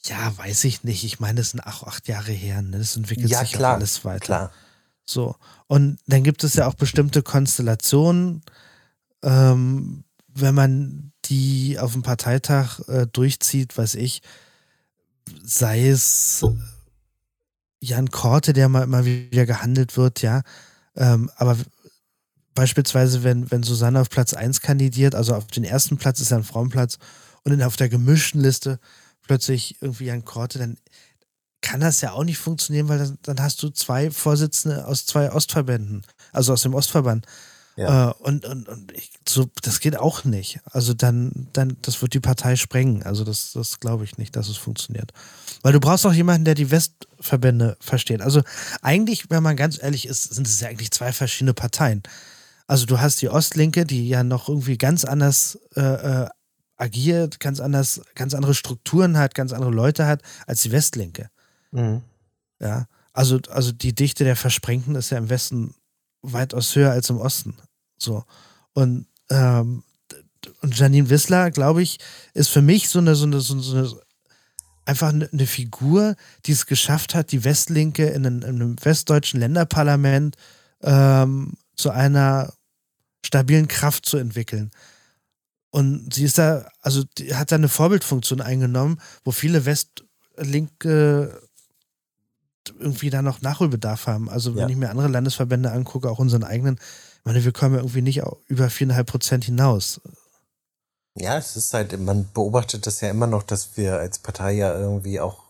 ja, 0.05 0.37
weiß 0.37 0.65
ich 0.65 0.85
nicht. 0.85 1.05
Ich 1.05 1.21
meine, 1.21 1.41
das 1.41 1.51
sind 1.51 1.61
auch 1.61 1.85
acht 1.85 2.09
Jahre 2.09 2.33
her. 2.33 2.61
Ne? 2.61 2.79
Das 2.79 2.97
entwickelt 2.97 3.31
ja, 3.31 3.41
sich 3.41 3.53
klar, 3.53 3.73
auch 3.73 3.77
alles 3.77 4.05
weiter. 4.05 4.21
Klar. 4.21 4.53
So. 5.05 5.37
Und 5.67 5.99
dann 6.07 6.23
gibt 6.23 6.45
es 6.45 6.55
ja 6.55 6.67
auch 6.67 6.75
bestimmte 6.75 7.23
Konstellationen, 7.23 8.43
ähm, 9.23 10.05
wenn 10.29 10.55
man 10.55 11.13
die 11.27 11.79
auf 11.79 11.93
dem 11.93 12.03
Parteitag 12.03 12.81
äh, 12.89 13.07
durchzieht, 13.07 13.77
weiß 13.77 13.95
ich, 13.97 14.23
sei 15.45 15.89
es 15.89 16.45
Jan 17.81 18.11
Korte, 18.11 18.53
der 18.53 18.69
mal 18.69 18.85
immer 18.85 19.05
wieder 19.05 19.47
gehandelt 19.47 19.97
wird, 19.97 20.23
ja. 20.23 20.43
Ähm, 20.97 21.31
aber 21.37 21.57
beispielsweise, 22.55 23.23
wenn, 23.23 23.51
wenn 23.51 23.63
Susanne 23.63 24.01
auf 24.01 24.11
Platz 24.11 24.35
1 24.35 24.61
kandidiert, 24.61 25.15
also 25.15 25.35
auf 25.35 25.47
den 25.47 25.65
ersten 25.65 25.97
Platz 25.97 26.21
ist 26.21 26.31
ja 26.31 26.37
ein 26.37 26.45
Frauenplatz 26.45 26.99
und 27.45 27.51
dann 27.53 27.63
auf 27.63 27.77
der 27.77 27.89
gemischten 27.89 28.41
Liste 28.41 28.79
plötzlich 29.23 29.77
irgendwie 29.81 30.07
Jan 30.07 30.25
Korte, 30.25 30.59
dann 30.59 30.77
kann 31.63 31.81
das 31.81 32.01
ja 32.01 32.13
auch 32.13 32.25
nicht 32.25 32.39
funktionieren, 32.39 32.89
weil 32.89 32.99
dann, 32.99 33.19
dann 33.23 33.41
hast 33.41 33.63
du 33.63 33.71
zwei 33.71 34.11
Vorsitzende 34.11 34.87
aus 34.87 35.07
zwei 35.07 35.33
Ostverbänden, 35.33 36.03
also 36.33 36.53
aus 36.53 36.63
dem 36.63 36.75
Ostverband. 36.75 37.27
Ja. 37.77 38.11
Äh, 38.11 38.15
und 38.19 38.45
und, 38.45 38.69
und 38.69 38.93
ich, 38.93 39.11
so, 39.27 39.49
das 39.63 39.81
geht 39.81 39.97
auch 39.97 40.25
nicht. 40.25 40.61
Also 40.71 40.93
dann, 40.93 41.49
dann, 41.53 41.79
das 41.83 42.03
wird 42.03 42.13
die 42.13 42.21
Partei 42.21 42.57
sprengen. 42.57 43.03
Also 43.03 43.25
das, 43.25 43.53
das 43.53 43.81
glaube 43.81 44.05
ich 44.05 44.19
nicht, 44.19 44.37
dass 44.37 44.49
es 44.49 44.59
funktioniert. 44.59 45.13
Weil 45.63 45.73
du 45.73 45.81
brauchst 45.81 46.05
auch 46.05 46.13
jemanden, 46.13 46.45
der 46.45 46.55
die 46.55 46.71
Westverbände 46.71 47.79
versteht. 47.81 48.21
Also 48.21 48.43
eigentlich, 48.83 49.31
wenn 49.31 49.43
man 49.43 49.57
ganz 49.57 49.83
ehrlich 49.83 50.07
ist, 50.07 50.35
sind 50.35 50.47
es 50.47 50.61
ja 50.61 50.69
eigentlich 50.69 50.91
zwei 50.91 51.13
verschiedene 51.13 51.55
Parteien. 51.55 52.03
Also 52.67 52.85
du 52.85 53.01
hast 53.01 53.23
die 53.23 53.29
Ostlinke, 53.29 53.87
die 53.87 54.09
ja 54.09 54.23
noch 54.23 54.49
irgendwie 54.49 54.77
ganz 54.77 55.05
anders 55.05 55.59
äh, 55.75 55.81
äh, 55.81 56.29
agiert, 56.77 57.41
ganz 57.41 57.61
anders, 57.61 58.03
ganz 58.15 58.35
andere 58.35 58.55
Strukturen 58.55 59.17
hat, 59.17 59.35
ganz 59.35 59.53
andere 59.53 59.71
Leute 59.71 60.07
hat 60.07 60.23
als 60.47 60.63
die 60.63 60.73
Westlinke. 60.73 61.31
Mhm. 61.73 62.03
Ja, 62.61 62.87
also, 63.13 63.41
also 63.51 63.73
die 63.73 63.95
Dichte 63.95 64.25
der 64.25 64.37
Versprengten 64.37 64.95
ist 64.95 65.11
ja 65.11 65.19
im 65.19 65.29
Westen 65.29 65.75
weitaus 66.23 66.75
höher 66.77 66.93
als 66.93 67.11
im 67.11 67.19
Osten. 67.19 67.57
So. 67.99 68.25
Und, 68.73 69.07
ähm, 69.31 69.83
und 70.61 70.79
Janine 70.79 71.11
Wissler, 71.11 71.51
glaube 71.51 71.83
ich, 71.83 71.99
ist 72.35 72.49
für 72.49 72.63
mich 72.63 72.89
so 72.89 73.01
eine, 73.01 73.15
so 73.15 73.27
eine, 73.27 73.41
so 73.41 73.55
eine 73.55 73.91
einfach 74.85 75.13
eine 75.13 75.47
Figur, 75.47 76.17
die 76.47 76.53
es 76.53 76.67
geschafft 76.67 77.15
hat, 77.15 77.33
die 77.33 77.45
Westlinke 77.45 78.07
in 78.07 78.27
einem, 78.27 78.43
in 78.43 78.49
einem 78.49 78.77
westdeutschen 78.85 79.41
Länderparlament 79.41 80.37
ähm, 80.83 81.53
zu 81.77 81.91
einer 81.91 82.53
stabilen 83.25 83.69
Kraft 83.69 84.07
zu 84.07 84.17
entwickeln. 84.17 84.71
Und 85.71 86.13
sie 86.13 86.25
ist 86.25 86.39
da, 86.39 86.69
also 86.81 87.05
hat 87.33 87.53
da 87.53 87.57
eine 87.57 87.69
Vorbildfunktion 87.69 88.41
eingenommen, 88.41 89.01
wo 89.25 89.31
viele 89.31 89.65
Westlinke 89.65 91.41
irgendwie 92.79 93.11
da 93.11 93.23
noch 93.23 93.43
Nachholbedarf 93.43 94.07
haben. 94.07 94.29
Also 94.29 94.55
wenn 94.55 94.63
ja. 94.63 94.69
ich 94.69 94.77
mir 94.77 94.91
andere 94.91 95.09
Landesverbände 95.09 95.71
angucke, 95.71 96.11
auch 96.11 96.19
unseren 96.19 96.45
eigenen, 96.45 96.77
ich 96.77 97.25
meine, 97.25 97.45
wir 97.45 97.53
kommen 97.53 97.75
ja 97.75 97.81
irgendwie 97.81 98.03
nicht 98.03 98.23
über 98.47 98.71
viereinhalb 98.71 99.07
Prozent 99.07 99.45
hinaus. 99.45 100.01
Ja, 101.15 101.37
es 101.37 101.57
ist 101.57 101.75
halt, 101.75 101.99
man 102.01 102.29
beobachtet 102.33 102.87
das 102.87 103.01
ja 103.01 103.11
immer 103.11 103.27
noch, 103.27 103.43
dass 103.43 103.77
wir 103.77 103.99
als 103.99 104.19
Partei 104.19 104.53
ja 104.53 104.75
irgendwie 104.79 105.21
auch 105.21 105.43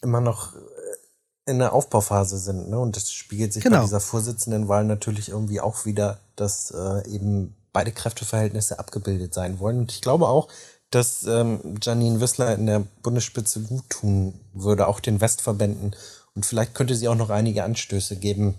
immer 0.00 0.20
noch 0.20 0.54
äh, 0.54 1.50
in 1.50 1.58
der 1.58 1.72
Aufbauphase 1.72 2.38
sind, 2.38 2.70
ne? 2.70 2.78
Und 2.78 2.94
das 2.94 3.10
spiegelt 3.10 3.52
sich 3.52 3.64
genau. 3.64 3.78
bei 3.78 3.84
dieser 3.84 4.00
Vorsitzendenwahl 4.00 4.84
natürlich 4.84 5.30
irgendwie 5.30 5.60
auch 5.60 5.86
wieder, 5.86 6.20
dass 6.36 6.70
äh, 6.70 7.08
eben 7.08 7.56
beide 7.72 7.90
Kräfteverhältnisse 7.90 8.78
abgebildet 8.78 9.34
sein 9.34 9.58
wollen. 9.58 9.78
Und 9.78 9.92
ich 9.92 10.02
glaube 10.02 10.28
auch, 10.28 10.48
dass 10.90 11.24
ähm, 11.24 11.76
Janine 11.82 12.20
Wissler 12.20 12.54
in 12.54 12.66
der 12.66 12.84
Bundesspitze 13.02 13.60
gut 13.60 13.88
tun 13.90 14.40
würde, 14.54 14.86
auch 14.86 15.00
den 15.00 15.20
Westverbänden 15.20 15.94
und 16.38 16.46
vielleicht 16.46 16.76
könnte 16.76 16.94
sie 16.94 17.08
auch 17.08 17.16
noch 17.16 17.30
einige 17.30 17.64
Anstöße 17.64 18.14
geben, 18.14 18.54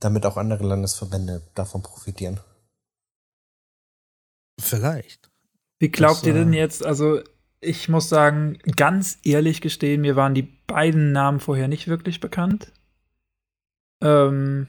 damit 0.00 0.24
auch 0.24 0.38
andere 0.38 0.66
Landesverbände 0.66 1.42
davon 1.54 1.82
profitieren. 1.82 2.40
Vielleicht. 4.58 5.30
Wie 5.78 5.90
glaubt 5.90 6.20
das, 6.20 6.26
ihr 6.26 6.32
denn 6.32 6.54
äh, 6.54 6.56
jetzt, 6.56 6.86
also 6.86 7.20
ich 7.60 7.90
muss 7.90 8.08
sagen, 8.08 8.56
ganz 8.76 9.18
ehrlich 9.24 9.60
gestehen, 9.60 10.00
mir 10.00 10.16
waren 10.16 10.32
die 10.32 10.48
beiden 10.66 11.12
Namen 11.12 11.38
vorher 11.38 11.68
nicht 11.68 11.86
wirklich 11.86 12.20
bekannt. 12.20 12.72
Ähm, 14.02 14.68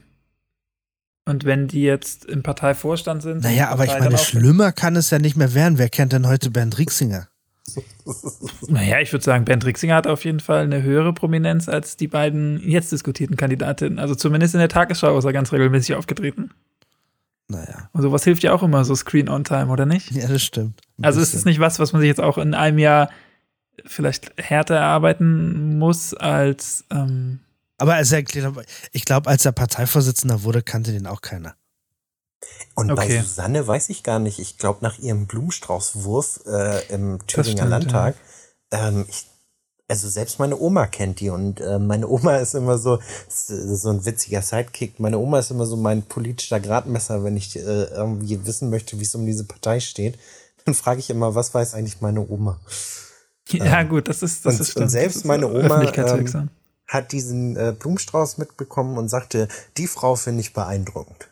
und 1.24 1.46
wenn 1.46 1.66
die 1.66 1.80
jetzt 1.80 2.26
im 2.26 2.42
Parteivorstand 2.42 3.22
sind. 3.22 3.42
Naja, 3.42 3.70
aber 3.70 3.86
ich 3.86 3.98
meine, 3.98 4.18
schlimmer 4.18 4.72
kann 4.72 4.96
es 4.96 5.08
ja 5.08 5.18
nicht 5.18 5.34
mehr 5.34 5.54
werden. 5.54 5.78
Wer 5.78 5.88
kennt 5.88 6.12
denn 6.12 6.26
heute 6.26 6.50
Bernd 6.50 6.76
Rixinger? 6.76 7.29
Naja, 8.68 9.00
ich 9.00 9.12
würde 9.12 9.24
sagen, 9.24 9.44
Ben 9.44 9.60
Trixinger 9.60 9.94
hat 9.94 10.06
auf 10.06 10.24
jeden 10.24 10.40
Fall 10.40 10.64
eine 10.64 10.82
höhere 10.82 11.12
Prominenz 11.12 11.68
als 11.68 11.96
die 11.96 12.08
beiden 12.08 12.60
jetzt 12.68 12.92
diskutierten 12.92 13.36
Kandidatinnen. 13.36 13.98
Also 13.98 14.14
zumindest 14.14 14.54
in 14.54 14.60
der 14.60 14.68
Tagesschau 14.68 15.16
ist 15.18 15.24
er 15.24 15.32
ganz 15.32 15.52
regelmäßig 15.52 15.94
aufgetreten. 15.94 16.50
Naja. 17.48 17.88
Und 17.92 18.02
sowas 18.02 18.24
hilft 18.24 18.42
ja 18.42 18.52
auch 18.52 18.62
immer, 18.62 18.84
so 18.84 18.94
Screen-on-Time, 18.94 19.66
oder 19.66 19.86
nicht? 19.86 20.12
Ja, 20.12 20.28
das 20.28 20.42
stimmt. 20.42 20.80
also 21.02 21.20
ist 21.20 21.34
es 21.34 21.44
nicht 21.44 21.58
was, 21.58 21.78
was 21.78 21.92
man 21.92 22.00
sich 22.00 22.08
jetzt 22.08 22.20
auch 22.20 22.38
in 22.38 22.54
einem 22.54 22.78
Jahr 22.78 23.10
vielleicht 23.84 24.32
härter 24.36 24.76
erarbeiten 24.76 25.78
muss 25.78 26.14
als. 26.14 26.84
Ähm 26.90 27.40
aber 27.78 27.94
also, 27.94 28.16
ich 28.92 29.04
glaube, 29.04 29.30
als 29.30 29.44
er 29.44 29.52
Parteivorsitzender 29.52 30.42
wurde, 30.42 30.62
kannte 30.62 30.92
den 30.92 31.06
auch 31.06 31.22
keiner. 31.22 31.56
Und 32.74 32.90
okay. 32.90 33.08
bei 33.08 33.22
Susanne 33.22 33.66
weiß 33.66 33.90
ich 33.90 34.02
gar 34.02 34.18
nicht. 34.18 34.38
Ich 34.38 34.58
glaube, 34.58 34.78
nach 34.82 34.98
ihrem 34.98 35.26
Blumenstraußwurf 35.26 36.40
äh, 36.46 36.86
im 36.88 37.18
Thüringer 37.26 37.58
stimmt, 37.58 37.70
Landtag, 37.70 38.14
ja. 38.72 38.88
ähm, 38.88 39.04
ich, 39.08 39.26
also 39.88 40.08
selbst 40.08 40.38
meine 40.38 40.58
Oma 40.58 40.86
kennt 40.86 41.20
die 41.20 41.30
und 41.30 41.60
äh, 41.60 41.78
meine 41.78 42.08
Oma 42.08 42.36
ist 42.36 42.54
immer 42.54 42.78
so, 42.78 43.00
so 43.28 43.90
ein 43.90 44.04
witziger 44.06 44.40
Sidekick. 44.40 45.00
Meine 45.00 45.18
Oma 45.18 45.40
ist 45.40 45.50
immer 45.50 45.66
so 45.66 45.76
mein 45.76 46.02
politischer 46.02 46.60
Gradmesser, 46.60 47.24
wenn 47.24 47.36
ich 47.36 47.56
äh, 47.56 47.60
irgendwie 47.60 48.46
wissen 48.46 48.70
möchte, 48.70 48.98
wie 49.00 49.04
es 49.04 49.14
um 49.14 49.26
diese 49.26 49.44
Partei 49.44 49.80
steht. 49.80 50.18
Dann 50.64 50.74
frage 50.74 51.00
ich 51.00 51.10
immer, 51.10 51.34
was 51.34 51.52
weiß 51.52 51.74
eigentlich 51.74 52.00
meine 52.00 52.26
Oma? 52.26 52.60
Ja, 53.52 53.80
ähm, 53.80 53.88
gut, 53.88 54.06
das 54.08 54.22
ist 54.22 54.46
das 54.46 54.54
und, 54.54 54.60
ist 54.60 54.76
Und 54.76 54.88
selbst 54.90 55.24
meine 55.24 55.48
Oma 55.48 55.82
ähm, 55.82 56.50
hat 56.86 57.10
diesen 57.10 57.56
äh, 57.56 57.74
Blumenstrauß 57.76 58.38
mitbekommen 58.38 58.96
und 58.96 59.08
sagte, 59.08 59.48
die 59.76 59.88
Frau 59.88 60.14
finde 60.14 60.42
ich 60.42 60.52
beeindruckend. 60.52 61.29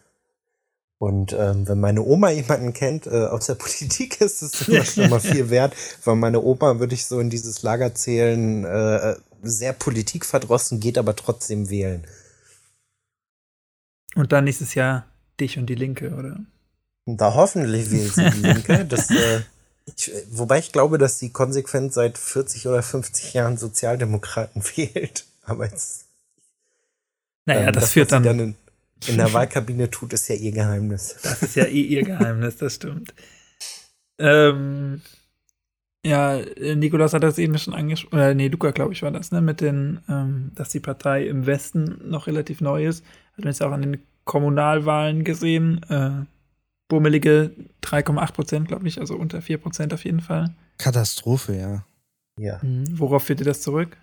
Und 0.99 1.33
ähm, 1.33 1.69
wenn 1.69 1.79
meine 1.79 2.03
Oma 2.03 2.31
jemanden 2.31 2.73
kennt 2.73 3.07
äh, 3.07 3.27
aus 3.27 3.47
der 3.47 3.55
Politik, 3.57 4.21
ist 4.21 4.43
es 4.43 4.67
immer 4.67 4.85
schon 4.85 5.11
mal 5.11 5.21
viel 5.21 5.49
wert, 5.51 5.75
weil 6.05 6.17
meine 6.17 6.43
Oma 6.43 6.81
würde 6.81 6.95
ich 6.95 7.07
so 7.07 7.21
in 7.21 7.31
dieses 7.31 7.63
Lager 7.63 7.95
zählen, 7.95 8.65
äh, 8.65 9.15
sehr 9.43 9.73
politikverdrossen, 9.73 10.81
geht 10.81 10.99
aber 10.99 11.15
trotzdem 11.15 11.71
wählen. 11.71 12.05
Und 14.17 14.33
dann 14.33 14.45
nächstes 14.45 14.75
Jahr 14.75 15.07
dich 15.39 15.59
und 15.59 15.67
die 15.67 15.77
Linke, 15.77 16.15
oder? 16.15 16.41
Da 17.07 17.35
hoffentlich 17.35 17.91
wählt 17.91 18.15
sie 18.15 18.31
die 18.31 18.41
Linke. 18.41 18.85
Das, 18.89 19.11
äh, 19.11 19.43
ich, 19.87 20.11
wobei 20.31 20.59
ich 20.59 20.73
glaube, 20.73 20.99
dass 20.99 21.19
sie 21.19 21.31
konsequent 21.31 21.95
seit 21.95 22.19
40 22.19 22.67
oder 22.67 22.83
50 22.83 23.35
Jahren 23.35 23.57
Sozialdemokraten 23.57 24.63
wählt. 24.77 25.27
Aber 25.45 25.67
jetzt. 25.67 26.07
Naja, 27.47 27.69
ähm, 27.69 27.73
das, 27.73 27.85
das 27.85 27.93
führt 27.93 28.11
dann, 28.11 28.25
dann 28.25 28.57
in, 29.07 29.17
der 29.17 29.33
Wahlkabine 29.33 29.91
tut, 29.91 30.13
ist 30.13 30.29
ja 30.29 30.35
ihr 30.35 30.53
Geheimnis. 30.53 31.17
Das 31.23 31.43
ist 31.43 31.57
ja 31.57 31.65
eh 31.65 31.83
ihr 31.83 32.03
Geheimnis, 32.03 32.57
das 32.57 32.75
stimmt. 32.75 33.15
Ähm, 34.19 35.01
ja, 36.05 36.41
Nikolaus 36.75 37.13
hat 37.13 37.23
das 37.23 37.39
eben 37.39 37.59
schon 37.59 37.75
angesprochen, 37.75 38.19
äh, 38.19 38.35
nee, 38.35 38.49
Luca, 38.49 38.71
glaube 38.71 38.93
ich, 38.93 39.03
war 39.03 39.11
das, 39.11 39.31
ne, 39.31 39.41
mit 39.41 39.61
den, 39.61 40.01
ähm, 40.09 40.53
dass 40.55 40.71
die 40.71 40.81
Partei 40.81 41.27
im 41.27 41.47
Westen 41.47 42.01
noch 42.09 42.27
relativ 42.27 42.61
neu 42.61 42.87
ist. 42.87 43.05
Hat 43.33 43.45
man 43.45 43.49
jetzt 43.49 43.63
auch 43.63 43.73
an 43.73 43.83
den 43.83 44.03
Kommunalwahlen 44.25 45.25
gesehen. 45.25 45.83
Äh, 45.89 46.25
bummelige 46.89 47.53
3,8 47.83 48.33
Prozent, 48.33 48.69
glaube 48.69 48.89
ich, 48.89 49.01
also 49.01 49.15
unter 49.15 49.43
4 49.43 49.59
Prozent 49.59 49.95
auf 49.95 50.05
jeden 50.05 50.21
Fall. 50.21 50.55
Katastrophe, 50.79 51.57
ja. 51.57 51.85
Ja. 52.39 52.61
Mhm. 52.63 52.85
Worauf 52.99 53.25
führt 53.25 53.41
ihr 53.41 53.47
das 53.47 53.63
zurück? 53.63 53.97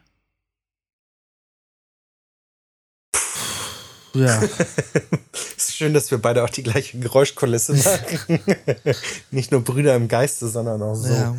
Ja. 4.16 4.42
ist 5.58 5.76
schön, 5.76 5.94
dass 5.94 6.10
wir 6.12 6.18
beide 6.18 6.44
auch 6.44 6.50
die 6.50 6.64
gleiche 6.64 6.98
Geräuschkulisse 7.00 7.74
machen. 7.74 8.40
Nicht 9.32 9.52
nur 9.52 9.64
Brüder 9.64 9.96
im 9.96 10.08
Geiste, 10.08 10.48
sondern 10.48 10.82
auch 10.82 10.96
so. 10.96 11.14
Ja. 11.14 11.36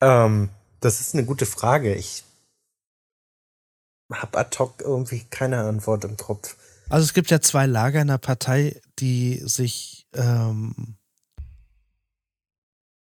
Ähm, 0.00 0.50
das 0.80 1.00
ist 1.00 1.14
eine 1.14 1.24
gute 1.24 1.46
Frage. 1.46 1.94
Ich 1.94 2.24
habe 4.12 4.38
ad 4.38 4.58
hoc 4.58 4.80
irgendwie 4.80 5.24
keine 5.30 5.60
Antwort 5.60 6.04
im 6.04 6.16
Kopf. 6.16 6.56
Also 6.88 7.04
es 7.04 7.14
gibt 7.14 7.30
ja 7.30 7.40
zwei 7.40 7.66
Lager 7.66 8.00
in 8.00 8.08
der 8.08 8.18
Partei, 8.18 8.80
die 8.98 9.42
sich, 9.44 10.06
ähm, 10.14 10.96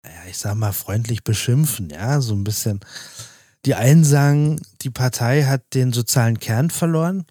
naja, 0.03 0.19
ich 0.29 0.37
sag 0.37 0.55
mal, 0.55 0.73
freundlich 0.73 1.23
beschimpfen, 1.23 1.89
ja, 1.89 2.19
so 2.19 2.33
ein 2.33 2.43
bisschen. 2.43 2.81
Die 3.65 3.75
einen 3.75 4.03
sagen, 4.03 4.61
die 4.81 4.89
Partei 4.89 5.43
hat 5.43 5.73
den 5.73 5.93
sozialen 5.93 6.39
Kern 6.39 6.69
verloren 6.69 7.25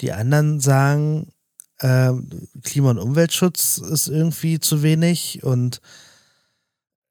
die 0.00 0.12
anderen 0.12 0.60
sagen, 0.60 1.32
äh, 1.78 2.12
Klima- 2.62 2.90
und 2.90 2.98
Umweltschutz 2.98 3.78
ist 3.78 4.08
irgendwie 4.08 4.60
zu 4.60 4.82
wenig 4.82 5.42
und 5.42 5.80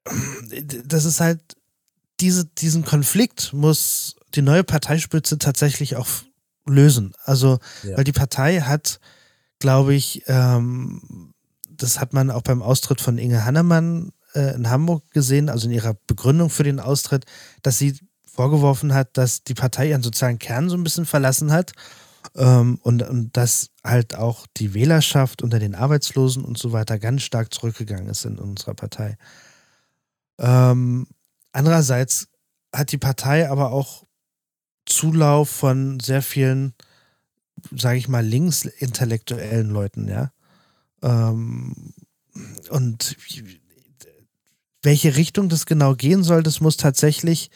das 0.84 1.04
ist 1.04 1.20
halt, 1.20 1.40
diese, 2.20 2.46
diesen 2.46 2.84
Konflikt 2.84 3.52
muss 3.52 4.16
die 4.34 4.42
neue 4.42 4.64
Parteispitze 4.64 5.38
tatsächlich 5.38 5.96
auch 5.96 6.08
lösen. 6.66 7.12
Also, 7.24 7.58
ja. 7.84 7.96
weil 7.96 8.04
die 8.04 8.12
Partei 8.12 8.60
hat 8.60 8.98
glaube 9.58 9.94
ich, 9.94 10.22
ähm, 10.26 11.32
das 11.70 12.00
hat 12.00 12.12
man 12.12 12.30
auch 12.30 12.42
beim 12.42 12.62
Austritt 12.62 13.00
von 13.00 13.18
Inge 13.18 13.44
Hannemann 13.44 14.12
äh, 14.34 14.54
in 14.54 14.70
Hamburg 14.70 15.10
gesehen, 15.10 15.48
also 15.48 15.66
in 15.68 15.74
ihrer 15.74 15.94
Begründung 16.06 16.50
für 16.50 16.64
den 16.64 16.80
Austritt, 16.80 17.24
dass 17.62 17.78
sie 17.78 17.98
vorgeworfen 18.26 18.94
hat, 18.94 19.16
dass 19.16 19.42
die 19.42 19.54
Partei 19.54 19.90
ihren 19.90 20.02
sozialen 20.02 20.38
Kern 20.38 20.68
so 20.68 20.76
ein 20.76 20.84
bisschen 20.84 21.06
verlassen 21.06 21.52
hat 21.52 21.72
ähm, 22.34 22.78
und, 22.82 23.02
und 23.02 23.36
dass 23.36 23.70
halt 23.84 24.14
auch 24.14 24.46
die 24.56 24.74
Wählerschaft 24.74 25.42
unter 25.42 25.58
den 25.58 25.74
Arbeitslosen 25.74 26.44
und 26.44 26.58
so 26.58 26.72
weiter 26.72 26.98
ganz 26.98 27.22
stark 27.22 27.52
zurückgegangen 27.52 28.08
ist 28.08 28.24
in 28.24 28.38
unserer 28.38 28.74
Partei. 28.74 29.16
Ähm, 30.38 31.06
andererseits 31.52 32.28
hat 32.74 32.92
die 32.92 32.98
Partei 32.98 33.50
aber 33.50 33.72
auch 33.72 34.04
Zulauf 34.86 35.50
von 35.50 36.00
sehr 36.00 36.22
vielen, 36.22 36.74
sage 37.74 37.98
ich 37.98 38.08
mal, 38.08 38.24
linksintellektuellen 38.24 39.68
Leuten, 39.70 40.08
ja. 40.08 40.32
Ähm, 41.02 41.94
und 42.70 43.16
welche 44.82 45.16
Richtung 45.16 45.48
das 45.48 45.66
genau 45.66 45.94
gehen 45.94 46.22
soll, 46.22 46.42
das 46.42 46.60
muss 46.60 46.76
tatsächlich 46.76 47.50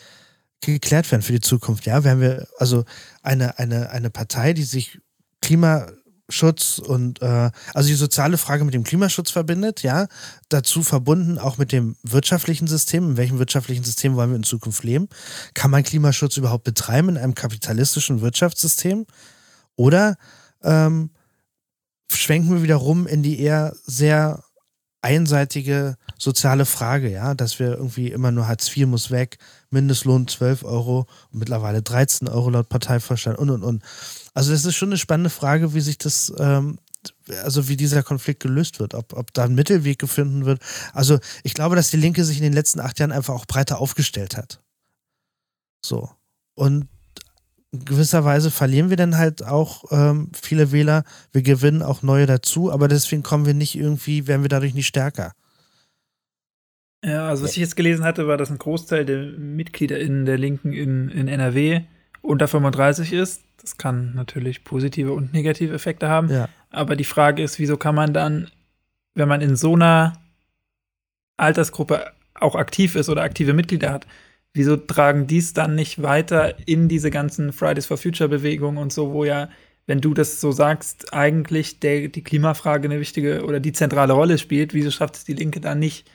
geklärt 0.71 1.11
werden 1.11 1.23
für 1.23 1.33
die 1.33 1.41
Zukunft. 1.41 1.87
Ja, 1.87 2.05
werden 2.05 2.21
wir 2.21 2.47
also 2.59 2.85
eine, 3.23 3.59
eine, 3.59 3.91
eine 3.91 4.11
Partei, 4.11 4.53
die 4.53 4.63
sich 4.63 5.01
Klimaschutz 5.41 6.79
und 6.79 7.21
äh, 7.21 7.51
also 7.75 7.89
die 7.89 7.95
soziale 7.95 8.39
Frage 8.39 8.65
mit 8.65 8.73
dem 8.73 8.85
Klimaschutz 8.85 9.31
verbindet, 9.31 9.83
ja, 9.83 10.07
dazu 10.49 10.83
verbunden 10.83 11.39
auch 11.39 11.59
mit 11.59 11.73
dem 11.73 11.97
wirtschaftlichen 12.05 12.69
System. 12.69 13.11
In 13.11 13.17
welchem 13.17 13.39
wirtschaftlichen 13.39 13.85
System 13.85 14.15
wollen 14.15 14.31
wir 14.31 14.37
in 14.37 14.45
Zukunft 14.45 14.85
leben? 14.85 15.09
Kann 15.55 15.71
man 15.71 15.83
Klimaschutz 15.83 16.37
überhaupt 16.37 16.65
betreiben 16.65 17.11
in 17.11 17.19
einem 17.19 17.35
kapitalistischen 17.35 18.21
Wirtschaftssystem? 18.21 19.07
Oder 19.75 20.17
ähm, 20.63 21.11
schwenken 22.11 22.55
wir 22.55 22.63
wieder 22.63 22.77
rum 22.77 23.07
in 23.07 23.23
die 23.23 23.41
eher 23.41 23.75
sehr 23.85 24.45
einseitige 25.03 25.97
soziale 26.17 26.65
Frage, 26.65 27.11
ja, 27.11 27.35
dass 27.35 27.59
wir 27.59 27.73
irgendwie 27.73 28.13
immer 28.13 28.31
nur 28.31 28.47
Hartz 28.47 28.75
IV 28.75 28.87
muss 28.87 29.11
weg, 29.11 29.39
Mindestlohn 29.73 30.29
12 30.29 30.65
Euro 30.65 31.07
mittlerweile 31.31 31.83
13 31.83 32.29
Euro 32.29 32.51
laut 32.51 32.69
Parteivorstand 32.69 33.39
und 33.39 33.51
und 33.51 33.63
und. 33.63 33.83
Also 34.35 34.53
das 34.53 34.65
ist 34.65 34.77
schon 34.77 34.91
eine 34.91 34.99
spannende 34.99 35.31
Frage, 35.31 35.75
wie 35.75 35.81
sich 35.81 35.99
das, 35.99 36.33
ähm, 36.39 36.79
also 37.43 37.69
wie 37.69 37.77
dieser 37.77 38.03
Konflikt 38.03 38.41
gelöst 38.41 38.81
wird, 38.81 38.95
ob, 38.95 39.13
ob 39.15 39.33
da 39.35 39.45
ein 39.45 39.55
Mittelweg 39.55 39.99
gefunden 39.99 40.45
wird. 40.45 40.61
Also 40.93 41.19
ich 41.43 41.55
glaube, 41.55 41.77
dass 41.77 41.91
die 41.91 41.97
Linke 41.97 42.25
sich 42.25 42.37
in 42.39 42.43
den 42.43 42.53
letzten 42.53 42.81
acht 42.81 42.99
Jahren 42.99 43.13
einfach 43.13 43.35
auch 43.35 43.47
breiter 43.47 43.81
aufgestellt 43.81 44.37
hat. 44.37 44.61
So. 45.85 46.11
Und 46.55 46.89
in 47.73 47.85
gewisser 47.87 48.25
Weise 48.25 48.51
verlieren 48.51 48.91
wir 48.91 48.99
dann 48.99 49.17
halt 49.17 49.43
auch 49.43 49.85
ähm, 49.91 50.31
viele 50.35 50.73
Wähler. 50.73 51.05
Wir 51.33 51.43
gewinnen 51.43 51.83
auch 51.83 52.03
neue 52.03 52.27
dazu, 52.27 52.71
aber 52.71 52.87
deswegen 52.87 53.23
kommen 53.23 53.47
wir 53.47 53.55
nicht 53.55 53.75
irgendwie, 53.75 54.27
werden 54.27 54.43
wir 54.43 54.51
dadurch 54.51 54.75
nicht 54.75 54.87
stärker. 54.87 55.33
Ja, 57.05 57.29
also 57.29 57.45
was 57.45 57.53
ich 57.53 57.59
jetzt 57.59 57.77
gelesen 57.77 58.05
hatte, 58.05 58.29
war, 58.29 58.37
dass 58.37 58.51
ein 58.51 58.59
Großteil 58.59 59.05
der 59.05 59.19
MitgliederInnen 59.19 60.25
der 60.25 60.39
Linken 60.39 60.73
in, 60.73 61.09
in 61.09 61.29
NRW 61.29 61.83
unter 62.21 62.47
35 62.47 63.13
ist. 63.13 63.43
Das 63.61 63.77
kann 63.77 64.15
natürlich 64.15 64.65
positive 64.65 65.13
und 65.13 65.33
negative 65.33 65.75
Effekte 65.75 66.09
haben. 66.09 66.31
Ja. 66.31 66.49
Aber 66.71 66.97
die 66.97 67.05
Frage 67.05 67.43
ist, 67.43 67.59
wieso 67.59 67.77
kann 67.77 67.95
man 67.95 68.13
dann, 68.13 68.51
wenn 69.15 69.29
man 69.29 69.41
in 69.41 69.57
so 69.57 69.75
einer 69.75 70.15
Altersgruppe 71.37 72.13
auch 72.35 72.55
aktiv 72.55 72.95
ist 72.95 73.09
oder 73.09 73.23
aktive 73.23 73.53
Mitglieder 73.53 73.93
hat, 73.93 74.07
wieso 74.55 74.77
tragen 74.77 75.27
dies 75.27 75.55
dann 75.55 75.75
nicht 75.75 76.03
weiter 76.03 76.55
in 76.67 76.89
diese 76.89 77.11
ganzen 77.11 77.53
Fridays 77.53 77.87
for 77.87 77.97
Future 77.97 78.29
Bewegungen 78.29 78.79
und 78.79 78.93
so, 78.93 79.13
wo 79.13 79.25
ja, 79.25 79.49
wenn 79.87 80.01
du 80.01 80.15
das 80.15 80.41
so 80.41 80.53
sagst, 80.53 81.13
eigentlich 81.13 81.81
der, 81.81 82.09
die 82.09 82.23
Klimafrage 82.23 82.87
eine 82.87 83.01
wichtige 83.01 83.45
oder 83.45 83.61
die 83.61 83.73
zentrale 83.73 84.13
Rolle 84.13 84.39
spielt, 84.39 84.75
wieso 84.75 84.91
schafft 84.91 85.17
es 85.17 85.25
die 85.25 85.35
Linke 85.35 85.61
dann 85.61 85.79
nicht, 85.79 86.09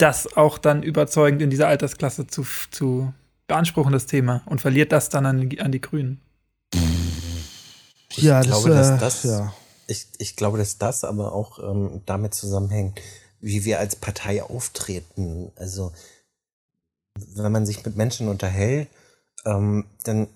das 0.00 0.36
auch 0.36 0.58
dann 0.58 0.82
überzeugend 0.82 1.42
in 1.42 1.50
dieser 1.50 1.68
Altersklasse 1.68 2.26
zu, 2.26 2.46
zu 2.70 3.12
beanspruchen, 3.46 3.92
das 3.92 4.06
Thema, 4.06 4.42
und 4.46 4.60
verliert 4.60 4.92
das 4.92 5.08
dann 5.08 5.26
an, 5.26 5.50
an 5.58 5.72
die 5.72 5.80
Grünen? 5.80 6.20
Ich 8.10 8.22
ja, 8.22 8.40
glaube, 8.40 8.70
das, 8.70 8.88
dass 8.88 8.96
äh, 8.96 9.00
das, 9.00 9.22
ja. 9.24 9.54
ich, 9.86 10.06
ich 10.18 10.36
glaube, 10.36 10.58
dass 10.58 10.78
das 10.78 11.04
aber 11.04 11.32
auch 11.32 11.58
ähm, 11.58 12.02
damit 12.06 12.34
zusammenhängt, 12.34 13.00
wie 13.40 13.64
wir 13.64 13.78
als 13.78 13.96
Partei 13.96 14.42
auftreten. 14.42 15.52
Also 15.56 15.92
wenn 17.34 17.52
man 17.52 17.66
sich 17.66 17.84
mit 17.84 17.96
Menschen 17.96 18.28
unterhält, 18.28 18.88
ähm, 19.44 19.86
dann 20.04 20.28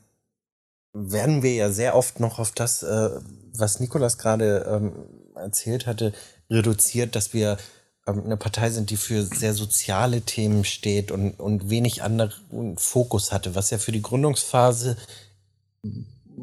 werden 0.93 1.43
wir 1.43 1.55
ja 1.55 1.71
sehr 1.71 1.97
oft 1.97 2.21
noch 2.21 2.39
auf 2.39 2.53
das, 2.53 2.83
äh, 2.83 3.11
was 3.53 3.81
Nikolas 3.81 4.19
gerade 4.19 4.65
ähm, 4.69 4.93
erzählt 5.35 5.87
hatte, 5.87 6.13
reduziert, 6.49 7.17
dass 7.17 7.33
wir 7.33 7.59
eine 8.07 8.37
Partei 8.37 8.71
sind, 8.71 8.91
die 8.91 8.97
für 8.97 9.23
sehr 9.23 9.55
soziale 9.55 10.23
Themen 10.23 10.65
steht 10.65 11.11
und, 11.11 11.41
und 11.41 11.71
wenig 11.71 12.03
anderen 12.03 12.77
Fokus 12.77 13.33
hatte, 13.33 13.55
was 13.55 13.71
ja 13.71 13.79
für 13.79 13.93
die 13.93 14.03
Gründungsphase 14.03 14.97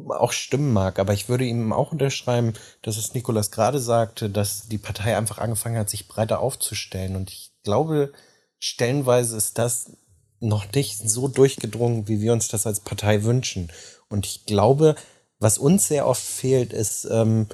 auch 0.07 0.31
stimmen 0.31 0.73
mag. 0.73 0.99
Aber 0.99 1.13
ich 1.13 1.29
würde 1.29 1.45
ihm 1.45 1.73
auch 1.73 1.91
unterschreiben, 1.91 2.53
dass 2.81 2.97
es 2.97 3.13
Nikolas 3.13 3.51
gerade 3.51 3.79
sagte, 3.79 4.29
dass 4.29 4.67
die 4.67 4.77
Partei 4.77 5.17
einfach 5.17 5.37
angefangen 5.37 5.77
hat, 5.77 5.89
sich 5.89 6.07
breiter 6.07 6.39
aufzustellen. 6.39 7.15
Und 7.15 7.29
ich 7.29 7.51
glaube, 7.63 8.11
stellenweise 8.59 9.37
ist 9.37 9.57
das 9.57 9.91
noch 10.39 10.71
nicht 10.73 11.07
so 11.07 11.27
durchgedrungen, 11.27 12.07
wie 12.07 12.21
wir 12.21 12.33
uns 12.33 12.47
das 12.47 12.65
als 12.65 12.79
Partei 12.79 13.23
wünschen. 13.23 13.71
Und 14.09 14.25
ich 14.25 14.45
glaube, 14.45 14.95
was 15.39 15.57
uns 15.57 15.87
sehr 15.87 16.07
oft 16.07 16.23
fehlt, 16.23 16.73
ist 16.73 17.05
ähm, 17.05 17.47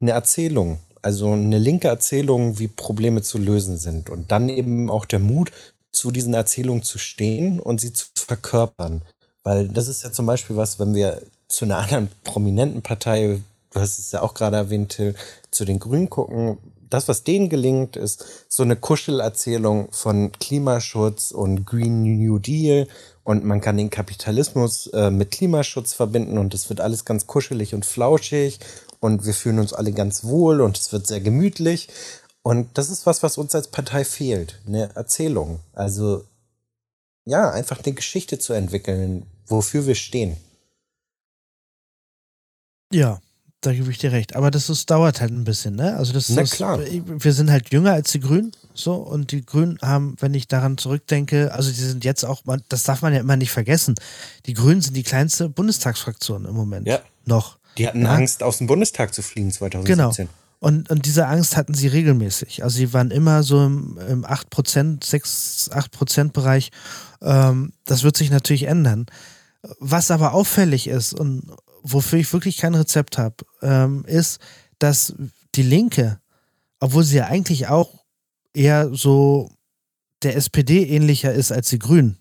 eine 0.00 0.12
Erzählung. 0.12 0.80
Also 1.04 1.32
eine 1.32 1.58
linke 1.58 1.88
Erzählung, 1.88 2.58
wie 2.58 2.66
Probleme 2.66 3.20
zu 3.20 3.36
lösen 3.36 3.76
sind. 3.76 4.08
Und 4.08 4.32
dann 4.32 4.48
eben 4.48 4.88
auch 4.88 5.04
der 5.04 5.18
Mut, 5.18 5.52
zu 5.92 6.10
diesen 6.10 6.32
Erzählungen 6.32 6.82
zu 6.82 6.96
stehen 6.96 7.60
und 7.60 7.78
sie 7.78 7.92
zu 7.92 8.06
verkörpern. 8.16 9.02
Weil 9.42 9.68
das 9.68 9.86
ist 9.88 10.02
ja 10.02 10.12
zum 10.12 10.24
Beispiel 10.24 10.56
was, 10.56 10.78
wenn 10.78 10.94
wir 10.94 11.20
zu 11.46 11.66
einer 11.66 11.76
anderen 11.76 12.08
prominenten 12.24 12.80
Partei, 12.80 13.38
du 13.70 13.80
hast 13.80 13.98
es 13.98 14.12
ja 14.12 14.22
auch 14.22 14.32
gerade 14.32 14.56
erwähnt, 14.56 14.92
Till, 14.92 15.14
zu 15.50 15.66
den 15.66 15.78
Grünen 15.78 16.08
gucken, 16.08 16.56
das, 16.88 17.06
was 17.06 17.22
denen 17.22 17.50
gelingt, 17.50 17.96
ist 17.96 18.24
so 18.48 18.62
eine 18.62 18.76
Kuschelerzählung 18.76 19.88
von 19.90 20.32
Klimaschutz 20.32 21.32
und 21.32 21.66
Green 21.66 22.02
New 22.02 22.38
Deal 22.38 22.88
und 23.24 23.44
man 23.44 23.60
kann 23.60 23.76
den 23.76 23.90
Kapitalismus 23.90 24.86
äh, 24.88 25.10
mit 25.10 25.32
Klimaschutz 25.32 25.92
verbinden 25.92 26.38
und 26.38 26.54
es 26.54 26.70
wird 26.70 26.80
alles 26.80 27.04
ganz 27.04 27.26
kuschelig 27.26 27.74
und 27.74 27.84
flauschig 27.84 28.58
und 29.04 29.26
wir 29.26 29.34
fühlen 29.34 29.58
uns 29.58 29.74
alle 29.74 29.92
ganz 29.92 30.24
wohl 30.24 30.62
und 30.62 30.78
es 30.78 30.90
wird 30.90 31.06
sehr 31.06 31.20
gemütlich. 31.20 31.88
Und 32.42 32.78
das 32.78 32.88
ist 32.88 33.04
was, 33.04 33.22
was 33.22 33.36
uns 33.36 33.54
als 33.54 33.68
Partei 33.68 34.02
fehlt, 34.02 34.58
eine 34.66 34.96
Erzählung. 34.96 35.60
Also 35.74 36.24
ja, 37.26 37.50
einfach 37.50 37.84
eine 37.84 37.92
Geschichte 37.92 38.38
zu 38.38 38.54
entwickeln, 38.54 39.26
wofür 39.46 39.86
wir 39.86 39.94
stehen. 39.94 40.38
Ja, 42.94 43.20
da 43.60 43.74
gebe 43.74 43.90
ich 43.90 43.98
dir 43.98 44.10
recht. 44.12 44.36
Aber 44.36 44.50
das 44.50 44.70
ist, 44.70 44.88
dauert 44.90 45.20
halt 45.20 45.32
ein 45.32 45.44
bisschen, 45.44 45.76
ne? 45.76 45.96
Also 45.98 46.14
das 46.14 46.30
Na 46.30 46.40
ist, 46.40 46.54
klar. 46.54 46.80
wir 46.80 47.32
sind 47.34 47.50
halt 47.50 47.74
jünger 47.74 47.92
als 47.92 48.10
die 48.10 48.20
Grünen, 48.20 48.52
so 48.72 48.94
und 48.94 49.32
die 49.32 49.44
Grünen 49.44 49.78
haben, 49.82 50.16
wenn 50.20 50.32
ich 50.32 50.48
daran 50.48 50.78
zurückdenke, 50.78 51.52
also 51.52 51.70
die 51.70 51.76
sind 51.76 52.04
jetzt 52.06 52.24
auch, 52.24 52.42
das 52.70 52.84
darf 52.84 53.02
man 53.02 53.12
ja 53.12 53.20
immer 53.20 53.36
nicht 53.36 53.50
vergessen. 53.50 53.96
Die 54.46 54.54
Grünen 54.54 54.80
sind 54.80 54.96
die 54.96 55.02
kleinste 55.02 55.50
Bundestagsfraktion 55.50 56.46
im 56.46 56.54
Moment. 56.54 56.86
Ja. 56.86 57.02
Noch. 57.26 57.58
Die 57.78 57.86
hatten 57.86 58.02
ja? 58.02 58.14
Angst, 58.14 58.42
aus 58.42 58.58
dem 58.58 58.66
Bundestag 58.66 59.14
zu 59.14 59.22
fliegen 59.22 59.50
2017. 59.50 60.26
Genau. 60.26 60.30
Und, 60.60 60.88
und 60.90 61.04
diese 61.04 61.26
Angst 61.26 61.56
hatten 61.56 61.74
sie 61.74 61.88
regelmäßig. 61.88 62.64
Also 62.64 62.78
sie 62.78 62.92
waren 62.92 63.10
immer 63.10 63.42
so 63.42 63.66
im, 63.66 63.98
im 64.08 64.24
8%, 64.24 65.04
6, 65.04 65.70
8% 65.72 66.32
Bereich. 66.32 66.70
Ähm, 67.20 67.72
das 67.84 68.02
wird 68.02 68.16
sich 68.16 68.30
natürlich 68.30 68.62
ändern. 68.62 69.06
Was 69.78 70.10
aber 70.10 70.32
auffällig 70.32 70.86
ist 70.88 71.12
und 71.12 71.52
wofür 71.82 72.18
ich 72.18 72.32
wirklich 72.32 72.56
kein 72.56 72.74
Rezept 72.74 73.18
habe, 73.18 73.36
ähm, 73.62 74.04
ist, 74.06 74.40
dass 74.78 75.14
die 75.54 75.62
Linke, 75.62 76.20
obwohl 76.80 77.04
sie 77.04 77.18
ja 77.18 77.26
eigentlich 77.26 77.68
auch 77.68 78.04
eher 78.54 78.94
so 78.94 79.50
der 80.22 80.36
SPD 80.36 80.84
ähnlicher 80.86 81.32
ist 81.32 81.52
als 81.52 81.68
die 81.68 81.78
Grünen, 81.78 82.18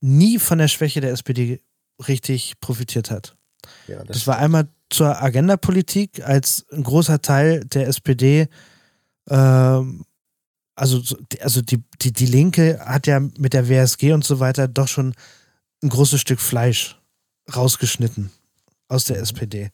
nie 0.00 0.38
von 0.38 0.58
der 0.58 0.68
Schwäche 0.68 1.00
der 1.00 1.10
SPD 1.10 1.62
richtig 2.06 2.60
profitiert 2.60 3.10
hat. 3.10 3.35
Ja, 3.88 3.98
das, 4.04 4.18
das 4.18 4.26
war 4.26 4.38
einmal 4.38 4.68
zur 4.90 5.20
Agendapolitik, 5.22 6.22
als 6.26 6.66
ein 6.72 6.82
großer 6.82 7.20
Teil 7.20 7.64
der 7.64 7.88
SPD, 7.88 8.48
ähm, 9.28 10.04
also, 10.76 11.02
also 11.40 11.62
die, 11.62 11.82
die, 12.02 12.12
die 12.12 12.26
Linke 12.26 12.78
hat 12.84 13.06
ja 13.06 13.18
mit 13.20 13.54
der 13.54 13.68
WSG 13.68 14.12
und 14.12 14.24
so 14.24 14.40
weiter 14.40 14.68
doch 14.68 14.88
schon 14.88 15.14
ein 15.82 15.88
großes 15.88 16.20
Stück 16.20 16.40
Fleisch 16.40 17.00
rausgeschnitten 17.54 18.30
aus 18.88 19.04
der 19.04 19.18
SPD. 19.18 19.70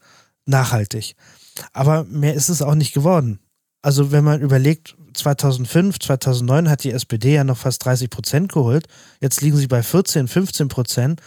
Nachhaltig. 0.46 1.16
Aber 1.72 2.04
mehr 2.04 2.34
ist 2.34 2.48
es 2.48 2.62
auch 2.62 2.74
nicht 2.74 2.94
geworden. 2.94 3.40
Also 3.82 4.12
wenn 4.12 4.24
man 4.24 4.40
überlegt, 4.40 4.96
2005, 5.14 5.98
2009 5.98 6.70
hat 6.70 6.84
die 6.84 6.92
SPD 6.92 7.34
ja 7.34 7.44
noch 7.44 7.58
fast 7.58 7.84
30 7.84 8.08
Prozent 8.08 8.52
geholt. 8.52 8.86
Jetzt 9.20 9.42
liegen 9.42 9.56
sie 9.56 9.66
bei 9.66 9.82
14, 9.82 10.28
15 10.28 10.68
Prozent. 10.68 11.20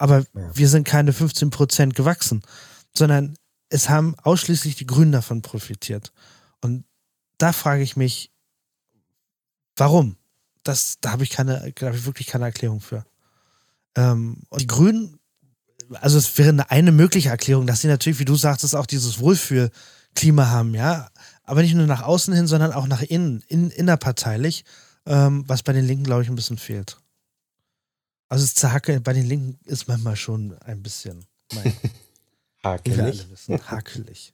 Aber 0.00 0.24
ja. 0.34 0.50
wir 0.54 0.68
sind 0.68 0.84
keine 0.84 1.12
15 1.12 1.50
Prozent 1.50 1.94
gewachsen, 1.94 2.42
sondern 2.96 3.36
es 3.68 3.90
haben 3.90 4.16
ausschließlich 4.22 4.74
die 4.76 4.86
Grünen 4.86 5.12
davon 5.12 5.42
profitiert. 5.42 6.12
Und 6.62 6.84
da 7.36 7.52
frage 7.52 7.82
ich 7.82 7.96
mich, 7.96 8.32
warum? 9.76 10.16
Das, 10.62 10.96
da 11.02 11.12
habe 11.12 11.22
ich 11.22 11.30
keine, 11.30 11.72
da 11.74 11.86
habe 11.86 11.96
ich 11.98 12.06
wirklich 12.06 12.28
keine 12.28 12.46
Erklärung 12.46 12.80
für. 12.80 13.04
Ähm, 13.94 14.38
die 14.58 14.66
Grünen, 14.66 15.18
also 16.00 16.16
es 16.16 16.38
wäre 16.38 16.48
eine, 16.48 16.70
eine 16.70 16.92
mögliche 16.92 17.28
Erklärung, 17.28 17.66
dass 17.66 17.82
sie 17.82 17.88
natürlich, 17.88 18.18
wie 18.18 18.24
du 18.24 18.36
sagtest, 18.36 18.74
auch 18.74 18.86
dieses 18.86 19.18
Wohlfühlklima 19.18 20.46
haben, 20.46 20.74
ja. 20.74 21.10
Aber 21.44 21.60
nicht 21.60 21.74
nur 21.74 21.86
nach 21.86 22.02
außen 22.02 22.32
hin, 22.32 22.46
sondern 22.46 22.72
auch 22.72 22.86
nach 22.86 23.02
innen, 23.02 23.42
in, 23.48 23.70
innerparteilich, 23.70 24.64
ähm, 25.04 25.44
was 25.46 25.62
bei 25.62 25.74
den 25.74 25.84
Linken, 25.84 26.04
glaube 26.04 26.22
ich, 26.22 26.30
ein 26.30 26.36
bisschen 26.36 26.58
fehlt. 26.58 26.99
Also 28.30 28.44
das 28.44 28.54
Zerhacke 28.54 29.00
bei 29.00 29.12
den 29.12 29.26
Linken 29.26 29.58
ist 29.64 29.88
manchmal 29.88 30.14
schon 30.14 30.56
ein 30.64 30.82
bisschen. 30.82 31.26
Mein, 31.52 31.74
hakelig. 32.64 33.26
Wissen, 33.28 33.60
hakelig. 33.68 34.32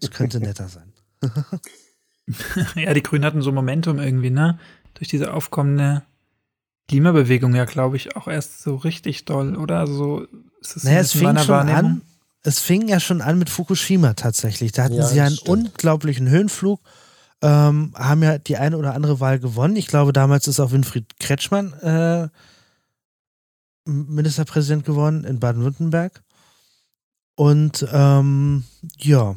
Es 0.00 0.10
könnte 0.10 0.38
netter 0.38 0.68
sein. 0.68 0.92
ja, 2.76 2.92
die 2.92 3.02
Grünen 3.02 3.24
hatten 3.24 3.40
so 3.40 3.50
Momentum 3.50 3.98
irgendwie, 3.98 4.30
ne? 4.30 4.58
Durch 4.94 5.08
diese 5.08 5.32
aufkommende 5.32 6.02
Klimabewegung 6.88 7.54
ja, 7.54 7.64
glaube 7.64 7.96
ich, 7.96 8.16
auch 8.16 8.28
erst 8.28 8.62
so 8.62 8.76
richtig 8.76 9.24
doll, 9.24 9.56
oder? 9.56 9.78
Also 9.78 9.96
so 9.96 10.26
ist 10.60 10.76
es 10.76 10.84
naja, 10.84 11.00
es 11.00 11.12
fing 11.12 11.38
schon 11.38 11.54
an. 11.68 12.02
Es 12.42 12.58
fing 12.58 12.86
ja 12.86 13.00
schon 13.00 13.22
an 13.22 13.38
mit 13.38 13.48
Fukushima 13.48 14.12
tatsächlich. 14.12 14.72
Da 14.72 14.84
hatten 14.84 14.94
ja, 14.94 15.06
sie 15.06 15.16
ja 15.16 15.24
einen 15.24 15.36
stimmt. 15.36 15.48
unglaublichen 15.48 16.28
Höhenflug, 16.28 16.80
ähm, 17.40 17.94
haben 17.94 18.22
ja 18.22 18.36
die 18.36 18.58
eine 18.58 18.76
oder 18.76 18.94
andere 18.94 19.20
Wahl 19.20 19.38
gewonnen. 19.38 19.76
Ich 19.76 19.86
glaube, 19.86 20.12
damals 20.12 20.48
ist 20.48 20.60
auch 20.60 20.72
Winfried 20.72 21.18
Kretschmann 21.18 21.72
äh, 21.80 22.28
Ministerpräsident 23.84 24.84
geworden 24.84 25.24
in 25.24 25.40
Baden-Württemberg. 25.40 26.22
Und 27.34 27.86
ähm, 27.92 28.64
ja. 28.98 29.36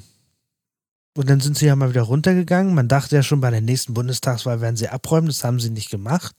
Und 1.18 1.30
dann 1.30 1.40
sind 1.40 1.58
sie 1.58 1.66
ja 1.66 1.76
mal 1.76 1.90
wieder 1.90 2.02
runtergegangen. 2.02 2.74
Man 2.74 2.90
dachte 2.90 3.16
ja 3.16 3.24
schon, 3.24 3.40
bei 3.40 3.50
der 3.50 3.62
nächsten 3.62 3.94
Bundestagswahl 3.94 4.60
werden 4.62 4.76
sie 4.76 4.90
abräumen. 4.90 5.28
Das 5.28 5.44
haben 5.44 5.60
sie 5.60 5.70
nicht 5.70 5.90
gemacht. 5.90 6.36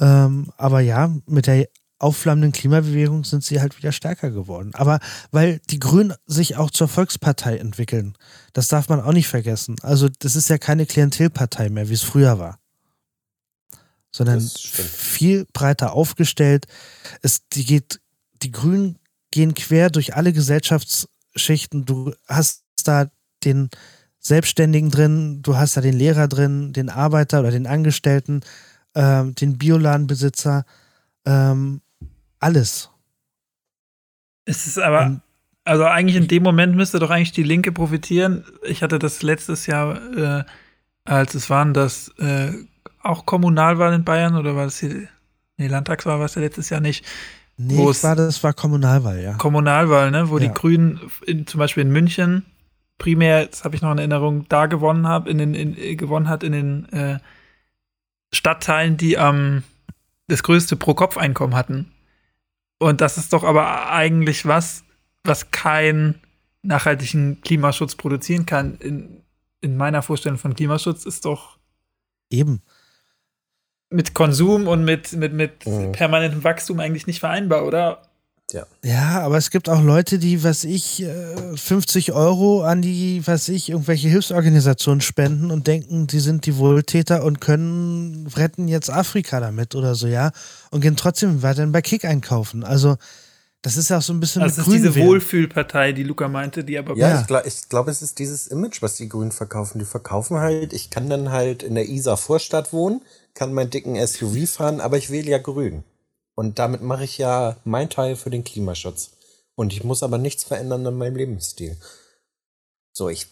Ähm, 0.00 0.52
aber 0.56 0.80
ja, 0.80 1.12
mit 1.26 1.46
der 1.46 1.68
aufflammenden 1.98 2.52
Klimabewegung 2.52 3.24
sind 3.24 3.42
sie 3.42 3.60
halt 3.60 3.76
wieder 3.78 3.90
stärker 3.90 4.30
geworden. 4.30 4.72
Aber 4.74 5.00
weil 5.32 5.60
die 5.70 5.80
Grünen 5.80 6.14
sich 6.26 6.56
auch 6.56 6.70
zur 6.70 6.88
Volkspartei 6.88 7.56
entwickeln, 7.56 8.14
das 8.52 8.68
darf 8.68 8.88
man 8.88 9.00
auch 9.00 9.12
nicht 9.12 9.28
vergessen. 9.28 9.76
Also 9.82 10.08
das 10.08 10.36
ist 10.36 10.48
ja 10.48 10.58
keine 10.58 10.86
Klientelpartei 10.86 11.70
mehr, 11.70 11.88
wie 11.88 11.94
es 11.94 12.02
früher 12.02 12.38
war 12.38 12.58
sondern 14.16 14.40
viel 14.40 15.46
breiter 15.52 15.92
aufgestellt. 15.92 16.66
Es, 17.20 17.46
die 17.52 17.66
geht, 17.66 18.00
die 18.42 18.50
Grünen 18.50 18.98
gehen 19.30 19.52
quer 19.52 19.90
durch 19.90 20.16
alle 20.16 20.32
Gesellschaftsschichten. 20.32 21.84
Du 21.84 22.14
hast 22.26 22.64
da 22.84 23.10
den 23.44 23.68
Selbstständigen 24.18 24.90
drin, 24.90 25.42
du 25.42 25.56
hast 25.56 25.76
da 25.76 25.82
den 25.82 25.98
Lehrer 25.98 26.28
drin, 26.28 26.72
den 26.72 26.88
Arbeiter 26.88 27.40
oder 27.40 27.50
den 27.50 27.66
Angestellten, 27.66 28.40
ähm, 28.94 29.34
den 29.34 29.58
Bioladenbesitzer, 29.58 30.64
ähm, 31.26 31.82
alles. 32.40 32.88
Es 34.46 34.66
ist 34.66 34.78
aber, 34.78 35.06
Und, 35.06 35.20
also 35.64 35.84
eigentlich 35.84 36.16
in 36.16 36.28
dem 36.28 36.42
Moment 36.42 36.74
müsste 36.74 37.00
doch 37.00 37.10
eigentlich 37.10 37.32
die 37.32 37.42
Linke 37.42 37.70
profitieren. 37.70 38.46
Ich 38.64 38.82
hatte 38.82 38.98
das 38.98 39.22
letztes 39.22 39.66
Jahr, 39.66 40.00
äh, 40.16 40.44
als 41.04 41.34
es 41.34 41.50
waren, 41.50 41.74
dass 41.74 42.08
äh, 42.18 42.52
auch 43.08 43.26
Kommunalwahl 43.26 43.94
in 43.94 44.04
Bayern 44.04 44.36
oder 44.36 44.56
war 44.56 44.64
das 44.64 44.80
hier, 44.80 45.08
nee, 45.56 45.66
Landtagswahl 45.66 46.18
war 46.18 46.26
es 46.26 46.34
ja 46.34 46.42
letztes 46.42 46.70
Jahr 46.70 46.80
nicht. 46.80 47.04
Nee, 47.56 47.86
das 47.86 48.04
war, 48.04 48.16
das 48.16 48.42
war 48.44 48.52
Kommunalwahl, 48.52 49.20
ja. 49.20 49.34
Kommunalwahl, 49.34 50.10
ne, 50.10 50.28
wo 50.28 50.38
ja. 50.38 50.46
die 50.46 50.52
Grünen 50.52 51.00
in, 51.26 51.46
zum 51.46 51.58
Beispiel 51.58 51.82
in 51.82 51.90
München 51.90 52.44
primär, 52.98 53.46
das 53.46 53.64
habe 53.64 53.76
ich 53.76 53.82
noch 53.82 53.92
in 53.92 53.98
Erinnerung, 53.98 54.46
da 54.48 54.66
gewonnen 54.66 55.06
habe, 55.06 55.30
in 55.30 55.38
den, 55.38 55.54
in, 55.54 55.96
gewonnen 55.96 56.28
hat 56.28 56.42
in 56.42 56.52
den 56.52 56.88
äh, 56.92 57.18
Stadtteilen, 58.32 58.96
die 58.96 59.14
ähm, 59.14 59.62
das 60.28 60.42
größte 60.42 60.76
Pro-Kopf-Einkommen 60.76 61.54
hatten. 61.54 61.92
Und 62.78 63.00
das 63.00 63.16
ist 63.16 63.32
doch 63.32 63.44
aber 63.44 63.90
eigentlich 63.90 64.46
was, 64.46 64.84
was 65.24 65.50
keinen 65.50 66.20
nachhaltigen 66.62 67.40
Klimaschutz 67.42 67.94
produzieren 67.94 68.44
kann. 68.44 68.76
In, 68.76 69.22
in 69.60 69.76
meiner 69.76 70.02
Vorstellung 70.02 70.38
von 70.38 70.54
Klimaschutz 70.54 71.04
ist 71.04 71.24
doch 71.24 71.58
eben 72.30 72.62
mit 73.90 74.14
Konsum 74.14 74.66
und 74.68 74.84
mit, 74.84 75.12
mit, 75.12 75.32
mit 75.32 75.66
mhm. 75.66 75.92
permanentem 75.92 76.44
Wachstum 76.44 76.80
eigentlich 76.80 77.06
nicht 77.06 77.20
vereinbar, 77.20 77.64
oder? 77.64 78.02
Ja. 78.52 78.64
ja, 78.84 79.20
aber 79.22 79.38
es 79.38 79.50
gibt 79.50 79.68
auch 79.68 79.82
Leute, 79.82 80.20
die, 80.20 80.44
was 80.44 80.62
ich, 80.62 81.04
50 81.56 82.08
äh, 82.08 82.12
Euro 82.12 82.62
an 82.62 82.80
die, 82.80 83.26
was 83.26 83.48
ich, 83.48 83.70
irgendwelche 83.70 84.08
Hilfsorganisationen 84.08 85.00
spenden 85.00 85.50
und 85.50 85.66
denken, 85.66 86.06
die 86.06 86.20
sind 86.20 86.46
die 86.46 86.56
Wohltäter 86.56 87.24
und 87.24 87.40
können 87.40 88.28
retten 88.36 88.68
jetzt 88.68 88.88
Afrika 88.88 89.40
damit 89.40 89.74
oder 89.74 89.96
so, 89.96 90.06
ja. 90.06 90.30
Und 90.70 90.80
gehen 90.80 90.94
trotzdem 90.94 91.42
weiterhin 91.42 91.72
bei 91.72 91.82
Kick 91.82 92.04
einkaufen. 92.04 92.62
Also, 92.62 92.96
das 93.62 93.76
ist 93.76 93.90
ja 93.90 93.98
auch 93.98 94.02
so 94.02 94.12
ein 94.12 94.20
bisschen. 94.20 94.42
Das 94.42 94.58
ist 94.58 94.70
diese 94.70 94.94
Wohlfühlpartei, 94.94 95.90
die 95.90 96.04
Luca 96.04 96.28
meinte, 96.28 96.62
die 96.62 96.78
aber. 96.78 96.96
Ja, 96.96 97.20
ich 97.20 97.26
glaube, 97.26 97.50
glaub, 97.68 97.88
es 97.88 98.00
ist 98.00 98.20
dieses 98.20 98.46
Image, 98.46 98.80
was 98.80 98.94
die 98.94 99.08
Grünen 99.08 99.32
verkaufen. 99.32 99.80
Die 99.80 99.84
verkaufen 99.84 100.38
halt, 100.38 100.72
ich 100.72 100.90
kann 100.90 101.10
dann 101.10 101.32
halt 101.32 101.64
in 101.64 101.74
der 101.74 101.88
Isar 101.88 102.16
Vorstadt 102.16 102.72
wohnen 102.72 103.00
kann 103.36 103.52
meinen 103.54 103.70
dicken 103.70 104.04
SUV 104.04 104.48
fahren, 104.48 104.80
aber 104.80 104.96
ich 104.96 105.10
wähle 105.10 105.30
ja 105.30 105.38
grün. 105.38 105.84
Und 106.34 106.58
damit 106.58 106.82
mache 106.82 107.04
ich 107.04 107.18
ja 107.18 107.56
mein 107.64 107.88
Teil 107.88 108.16
für 108.16 108.30
den 108.30 108.42
Klimaschutz. 108.42 109.12
Und 109.54 109.72
ich 109.72 109.84
muss 109.84 110.02
aber 110.02 110.18
nichts 110.18 110.44
verändern 110.44 110.86
an 110.86 110.98
meinem 110.98 111.16
Lebensstil. 111.16 111.76
So, 112.92 113.08
ich, 113.08 113.28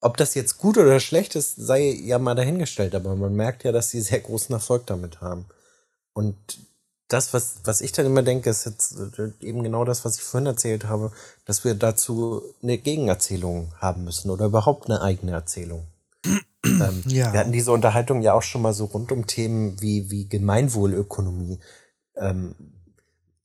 ob 0.00 0.16
das 0.16 0.34
jetzt 0.34 0.58
gut 0.58 0.78
oder 0.78 1.00
schlecht 1.00 1.34
ist, 1.34 1.56
sei 1.56 1.90
ja 1.90 2.18
mal 2.18 2.34
dahingestellt, 2.34 2.94
aber 2.94 3.16
man 3.16 3.34
merkt 3.34 3.64
ja, 3.64 3.72
dass 3.72 3.90
sie 3.90 4.00
sehr 4.00 4.20
großen 4.20 4.54
Erfolg 4.54 4.86
damit 4.86 5.20
haben. 5.20 5.46
Und 6.14 6.36
das, 7.08 7.34
was, 7.34 7.56
was 7.64 7.80
ich 7.82 7.92
dann 7.92 8.06
immer 8.06 8.22
denke, 8.22 8.48
ist 8.48 8.64
jetzt 8.64 8.96
eben 9.40 9.62
genau 9.62 9.84
das, 9.84 10.04
was 10.04 10.16
ich 10.16 10.22
vorhin 10.22 10.46
erzählt 10.46 10.84
habe, 10.84 11.12
dass 11.44 11.64
wir 11.64 11.74
dazu 11.74 12.42
eine 12.62 12.78
Gegenerzählung 12.78 13.72
haben 13.78 14.04
müssen 14.04 14.30
oder 14.30 14.46
überhaupt 14.46 14.86
eine 14.86 15.02
eigene 15.02 15.32
Erzählung. 15.32 15.86
Ähm, 16.64 17.02
ja. 17.06 17.32
Wir 17.32 17.40
hatten 17.40 17.52
diese 17.52 17.72
Unterhaltung 17.72 18.22
ja 18.22 18.34
auch 18.34 18.42
schon 18.42 18.62
mal 18.62 18.72
so 18.72 18.86
rund 18.86 19.12
um 19.12 19.26
Themen 19.26 19.80
wie, 19.80 20.10
wie 20.10 20.28
Gemeinwohlökonomie. 20.28 21.60
Ähm, 22.16 22.54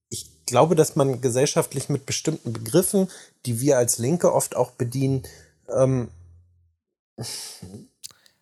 ich 0.10 0.46
glaube, 0.46 0.76
dass 0.76 0.96
man 0.96 1.22
gesellschaftlich 1.22 1.90
mit 1.90 2.06
bestimmten 2.06 2.54
Begriffen, 2.54 3.10
die 3.46 3.60
wir 3.60 3.78
als 3.78 3.98
Linke 3.98 4.34
oft 4.34 4.56
auch 4.56 4.72
bedienen, 4.72 5.24
ähm, 5.70 6.10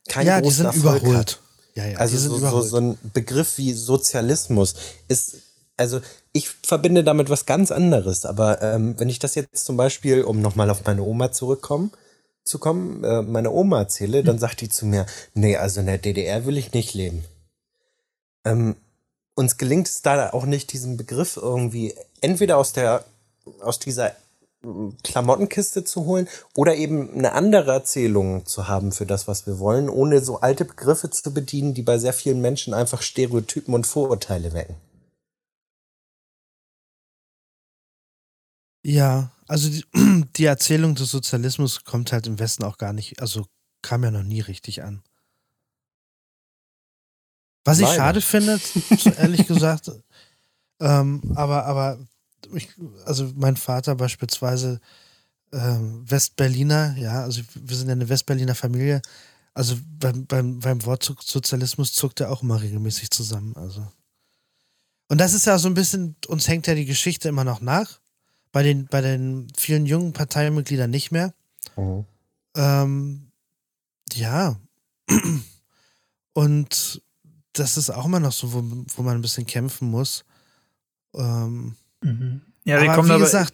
keinen 0.07 0.27
ja, 0.27 0.39
großen 0.39 0.65
Erfolg 0.65 1.01
überholt. 1.01 1.17
hat. 1.17 1.39
Ja, 1.75 1.85
ja, 1.87 1.97
also 1.97 2.17
so, 2.17 2.37
so, 2.37 2.61
so 2.61 2.77
ein 2.77 2.97
Begriff 3.13 3.57
wie 3.57 3.73
Sozialismus 3.73 4.75
ist, 5.09 5.37
also 5.75 5.99
ich 6.31 6.49
verbinde 6.49 7.03
damit 7.03 7.29
was 7.29 7.45
ganz 7.45 7.71
anderes. 7.71 8.25
Aber 8.25 8.61
ähm, 8.61 8.95
wenn 8.97 9.09
ich 9.09 9.19
das 9.19 9.35
jetzt 9.35 9.65
zum 9.65 9.75
Beispiel, 9.75 10.23
um 10.23 10.41
nochmal 10.41 10.69
auf 10.69 10.85
meine 10.85 11.03
Oma 11.03 11.31
zurückkommen, 11.31 11.91
zu 12.45 12.59
kommen, 12.59 13.03
äh, 13.03 13.21
meine 13.23 13.51
Oma 13.51 13.79
erzähle, 13.79 14.23
dann 14.23 14.39
sagt 14.39 14.61
die 14.61 14.69
zu 14.69 14.85
mir, 14.85 15.05
nee, 15.33 15.57
also 15.57 15.81
in 15.81 15.87
der 15.87 15.97
DDR 15.97 16.45
will 16.45 16.57
ich 16.57 16.71
nicht 16.71 16.93
leben. 16.93 17.25
Ähm, 18.45 18.75
uns 19.35 19.57
gelingt 19.57 19.87
es 19.87 20.01
da 20.01 20.29
auch 20.31 20.45
nicht, 20.45 20.71
diesen 20.71 20.95
Begriff 20.95 21.37
irgendwie 21.37 21.93
entweder 22.21 22.57
aus 22.57 22.71
der, 22.71 23.03
aus 23.61 23.79
dieser 23.79 24.15
Klamottenkiste 25.03 25.83
zu 25.83 26.05
holen 26.05 26.27
oder 26.55 26.75
eben 26.75 27.13
eine 27.13 27.33
andere 27.33 27.71
Erzählung 27.71 28.45
zu 28.45 28.67
haben 28.67 28.91
für 28.91 29.05
das, 29.05 29.27
was 29.27 29.45
wir 29.45 29.59
wollen, 29.59 29.89
ohne 29.89 30.21
so 30.21 30.39
alte 30.39 30.65
Begriffe 30.65 31.09
zu 31.09 31.33
bedienen, 31.33 31.73
die 31.73 31.83
bei 31.83 31.97
sehr 31.97 32.13
vielen 32.13 32.41
Menschen 32.41 32.73
einfach 32.73 33.01
Stereotypen 33.01 33.73
und 33.73 33.85
Vorurteile 33.85 34.53
wecken. 34.53 34.75
Ja, 38.83 39.31
also 39.47 39.69
die, 39.69 39.85
die, 40.35 40.45
Erzählung 40.45 40.95
des 40.95 41.11
Sozialismus 41.11 41.83
kommt 41.83 42.11
halt 42.11 42.27
im 42.27 42.39
Westen 42.39 42.63
auch 42.63 42.77
gar 42.77 42.93
nicht, 42.93 43.21
also 43.21 43.45
kam 43.81 44.03
ja 44.03 44.11
noch 44.11 44.23
nie 44.23 44.41
richtig 44.41 44.83
an. 44.83 45.03
Was 47.63 47.79
ich 47.79 47.85
Leider. 47.85 47.95
schade 47.95 48.21
finde, 48.21 48.59
ehrlich 49.17 49.47
gesagt, 49.47 49.91
ähm, 50.79 51.21
aber, 51.35 51.65
aber 51.65 51.99
ich, 52.53 52.69
also 53.05 53.31
mein 53.35 53.57
Vater 53.57 53.95
beispielsweise 53.95 54.79
ähm, 55.51 56.09
Westberliner, 56.09 56.95
ja, 56.97 57.23
also 57.23 57.41
wir 57.55 57.75
sind 57.75 57.87
ja 57.87 57.93
eine 57.93 58.09
Westberliner 58.09 58.55
Familie, 58.55 59.01
also 59.53 59.77
beim, 59.99 60.25
beim, 60.25 60.59
beim 60.59 60.85
Wort 60.85 61.03
Sozialismus 61.03 61.93
zuckt 61.93 62.19
er 62.19 62.31
auch 62.31 62.43
immer 62.43 62.61
regelmäßig 62.61 63.09
zusammen, 63.09 63.55
also. 63.55 63.87
Und 65.07 65.19
das 65.19 65.33
ist 65.33 65.45
ja 65.45 65.59
so 65.59 65.67
ein 65.67 65.75
bisschen, 65.75 66.15
uns 66.27 66.47
hängt 66.47 66.65
ja 66.67 66.73
die 66.73 66.85
Geschichte 66.85 67.29
immer 67.29 67.43
noch 67.43 67.61
nach 67.61 67.99
bei 68.55 68.63
den, 68.63 68.87
bei 68.87 69.01
den 69.01 69.49
vielen 69.57 69.85
jungen 69.85 70.13
Parteimitgliedern 70.13 70.89
nicht 70.89 71.11
mehr. 71.11 71.33
Mhm. 71.75 72.05
Ähm, 72.55 73.31
ja. 74.13 74.55
Und 76.33 77.01
das 77.51 77.75
ist 77.75 77.89
auch 77.89 78.05
immer 78.05 78.21
noch 78.21 78.31
so, 78.31 78.53
wo, 78.53 78.63
wo 78.95 79.01
man 79.01 79.17
ein 79.17 79.21
bisschen 79.21 79.45
kämpfen 79.45 79.89
muss. 79.91 80.23
Ähm, 81.13 81.75
mhm. 82.01 82.43
Ja, 82.63 82.81
wir 82.81 82.93
kommen 82.93 83.09
wie 83.09 83.13
aber, 83.15 83.25
gesagt, 83.25 83.53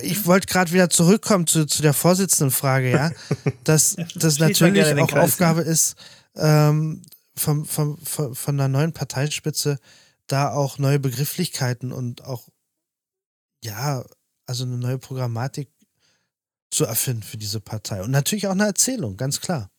ich 0.00 0.24
wollte 0.24 0.46
gerade 0.46 0.72
wieder 0.72 0.88
zurückkommen 0.88 1.46
zu, 1.46 1.66
zu 1.66 1.82
der 1.82 1.92
Vorsitzendenfrage, 1.92 2.90
ja, 2.90 3.10
dass 3.64 3.96
das 4.14 4.38
natürlich 4.38 4.98
auch 4.98 5.12
Aufgabe 5.12 5.60
ist, 5.60 5.94
ähm, 6.36 7.02
vom, 7.36 7.66
vom, 7.66 7.98
von, 7.98 8.34
von 8.34 8.56
der 8.56 8.68
neuen 8.68 8.94
Parteispitze 8.94 9.78
da 10.26 10.50
auch 10.52 10.78
neue 10.78 10.98
Begrifflichkeiten 10.98 11.92
und 11.92 12.24
auch, 12.24 12.48
ja, 13.62 14.02
also 14.52 14.64
eine 14.64 14.76
neue 14.76 14.98
Programmatik 14.98 15.70
zu 16.70 16.84
erfinden 16.84 17.22
für 17.22 17.38
diese 17.38 17.58
Partei. 17.58 18.02
Und 18.02 18.10
natürlich 18.10 18.46
auch 18.46 18.52
eine 18.52 18.66
Erzählung, 18.66 19.16
ganz 19.16 19.40
klar. 19.40 19.70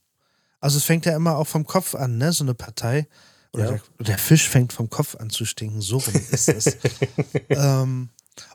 Also 0.59 0.77
es 0.77 0.83
fängt 0.83 1.05
ja 1.05 1.15
immer 1.15 1.37
auch 1.37 1.47
vom 1.47 1.65
Kopf 1.65 1.93
an, 1.93 2.17
ne? 2.17 2.31
So 2.31 2.43
eine 2.43 2.55
Partei. 2.55 3.07
Oder 3.51 3.65
ja. 3.65 3.71
der, 3.99 4.05
der, 4.05 4.17
Fisch 4.17 4.49
fängt 4.49 4.73
vom 4.73 4.89
Kopf 4.89 5.15
an 5.15 5.29
zu 5.29 5.45
stinken, 5.45 5.81
so 5.81 5.97
rum 5.97 6.15
ist 6.31 6.49
es. 6.49 6.77
ähm, 7.49 8.09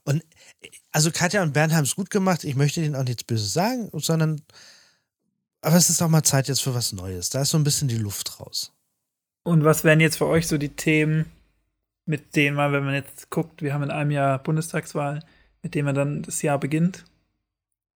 und 0.05 0.25
also 0.91 1.13
Katja 1.13 1.41
und 1.45 1.53
Bernd 1.53 1.73
haben 1.73 1.85
es 1.85 1.95
gut 1.95 2.11
gemacht. 2.11 2.43
Ich 2.43 2.57
möchte 2.57 2.81
denen 2.81 2.97
auch 2.97 3.05
nichts 3.05 3.23
Böses 3.23 3.53
sagen, 3.53 3.91
sondern 3.93 4.43
aber 5.61 5.77
es 5.77 5.89
ist 5.89 6.03
auch 6.03 6.09
mal 6.09 6.25
Zeit 6.25 6.49
jetzt 6.49 6.63
für 6.63 6.75
was 6.75 6.93
Neues. 6.93 7.31
Da 7.31 7.43
ist 7.43 7.51
so 7.51 7.59
ein 7.59 7.65
bisschen 7.65 7.87
die 7.87 7.97
Luft 7.97 8.41
raus. 8.41 8.73
Und 9.45 9.63
was 9.63 9.85
wären 9.85 10.01
jetzt 10.01 10.19
für 10.19 10.27
euch 10.27 10.49
so 10.49 10.59
die 10.59 10.75
Themen, 10.75 11.27
mit 12.07 12.35
denen 12.35 12.57
man, 12.57 12.73
wenn 12.73 12.85
man 12.85 12.95
jetzt 12.95 13.31
guckt, 13.31 13.63
wir 13.63 13.73
haben 13.73 13.85
in 13.85 13.91
einem 13.91 14.11
Jahr 14.11 14.43
Bundestagswahl, 14.43 15.21
mit 15.63 15.75
denen 15.75 15.87
man 15.87 15.95
dann 15.95 16.23
das 16.23 16.43
Jahr 16.43 16.59
beginnt, 16.59 17.05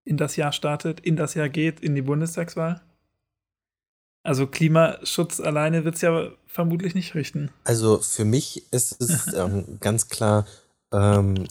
in 0.04 0.16
das 0.16 0.36
Jahr 0.36 0.52
startet, 0.52 1.00
in 1.00 1.16
das 1.16 1.34
Jahr 1.34 1.48
geht, 1.48 1.80
in 1.80 1.94
die 1.94 2.02
Bundestagswahl? 2.02 2.80
Also 4.24 4.46
Klimaschutz 4.46 5.40
alleine 5.40 5.84
wird 5.84 5.96
es 5.96 6.00
ja 6.00 6.30
vermutlich 6.46 6.94
nicht 6.94 7.14
richten. 7.14 7.50
Also 7.64 7.98
für 7.98 8.24
mich 8.24 8.72
ist 8.72 9.00
es 9.00 9.32
ähm, 9.34 9.78
ganz 9.80 10.08
klar 10.08 10.46
ähm, 10.92 11.46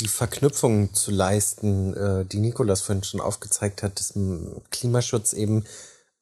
die 0.00 0.08
Verknüpfung 0.08 0.94
zu 0.94 1.10
leisten, 1.10 1.94
äh, 1.94 2.24
die 2.24 2.38
Nikolas 2.38 2.82
vorhin 2.82 3.04
schon 3.04 3.20
aufgezeigt 3.20 3.82
hat, 3.82 3.98
dass 3.98 4.14
Klimaschutz 4.70 5.32
eben 5.32 5.64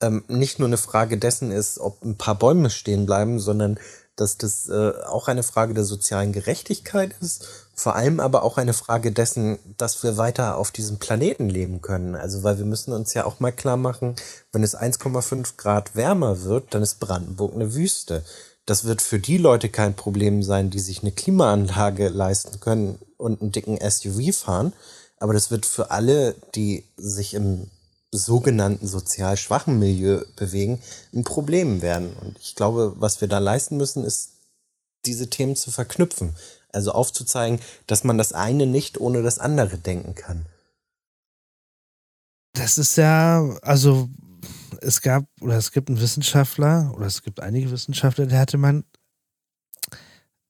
ähm, 0.01 0.25
nicht 0.29 0.59
nur 0.59 0.69
eine 0.69 0.77
Frage 0.77 1.19
dessen 1.19 1.51
ist, 1.51 1.79
ob 1.79 2.05
ein 2.05 2.17
paar 2.17 2.37
Bäume 2.37 2.71
stehen 2.71 3.07
bleiben, 3.07 3.41
sondern 3.41 3.79
dass 4.17 4.39
das 4.39 4.69
äh, 4.69 4.93
auch 5.07 5.27
eine 5.27 5.43
Frage 5.43 5.75
der 5.75 5.85
sozialen 5.85 6.33
Gerechtigkeit 6.33 7.15
ist, 7.21 7.47
vor 7.75 7.97
allem 7.97 8.21
aber 8.21 8.45
auch 8.45 8.59
eine 8.59 8.73
Frage 8.73 9.11
dessen, 9.11 9.59
dass 9.77 10.03
wir 10.05 10.17
weiter 10.17 10.57
auf 10.57 10.71
diesem 10.71 10.99
Planeten 10.99 11.49
leben 11.49 11.83
können. 11.83 12.15
Also 12.15 12.45
weil 12.45 12.59
wir 12.59 12.65
müssen 12.65 12.93
uns 12.93 13.15
ja 13.15 13.25
auch 13.25 13.41
mal 13.41 13.51
klar 13.51 13.77
machen, 13.77 14.15
wenn 14.53 14.63
es 14.63 14.77
1,5 14.77 15.57
Grad 15.57 15.97
wärmer 15.97 16.43
wird, 16.43 16.75
dann 16.75 16.83
ist 16.83 17.01
Brandenburg 17.01 17.55
eine 17.55 17.75
Wüste. 17.75 18.25
Das 18.67 18.85
wird 18.85 19.03
für 19.03 19.19
die 19.19 19.39
Leute 19.39 19.69
kein 19.69 19.95
Problem 19.95 20.43
sein, 20.43 20.71
die 20.71 20.81
sich 20.81 21.03
eine 21.03 21.13
Klimaanlage 21.13 22.09
leisten 22.09 22.61
können 22.61 22.99
und 23.17 23.43
einen 23.43 23.53
dicken 23.53 23.79
SUV 23.79 24.33
fahren. 24.33 24.73
Aber 25.19 25.35
das 25.35 25.51
wird 25.51 25.67
für 25.67 25.91
alle, 25.91 26.35
die 26.55 26.85
sich 26.97 27.35
im 27.35 27.69
sogenannten 28.17 28.87
sozial 28.87 29.37
schwachen 29.37 29.79
Milieu 29.79 30.25
bewegen, 30.37 30.81
ein 31.13 31.25
Problem 31.25 31.83
werden. 31.83 32.15
Und 32.21 32.39
ich 32.39 32.55
glaube, 32.55 32.95
was 32.97 33.21
wir 33.21 33.29
da 33.29 33.39
leisten 33.39 33.77
müssen, 33.77 34.05
ist, 34.05 34.31
diese 35.05 35.29
Themen 35.29 35.57
zu 35.57 35.71
verknüpfen. 35.71 36.35
Also 36.73 36.93
aufzuzeigen, 36.93 37.61
dass 37.87 38.05
man 38.05 38.19
das 38.19 38.33
eine 38.33 38.67
nicht 38.67 38.99
ohne 38.99 39.23
das 39.23 39.39
andere 39.39 39.79
denken 39.79 40.15
kann. 40.15 40.47
Das 42.55 42.79
ist 42.79 42.97
ja, 42.97 43.59
also 43.63 44.09
es 44.81 45.01
gab 45.01 45.27
oder 45.41 45.57
es 45.57 45.73
gibt 45.73 45.89
einen 45.89 46.01
Wissenschaftler 46.01 46.93
oder 46.95 47.07
es 47.07 47.23
gibt 47.23 47.41
einige 47.41 47.71
Wissenschaftler, 47.71 48.27
der 48.27 48.41
hatte 48.41 48.59
man, 48.59 48.85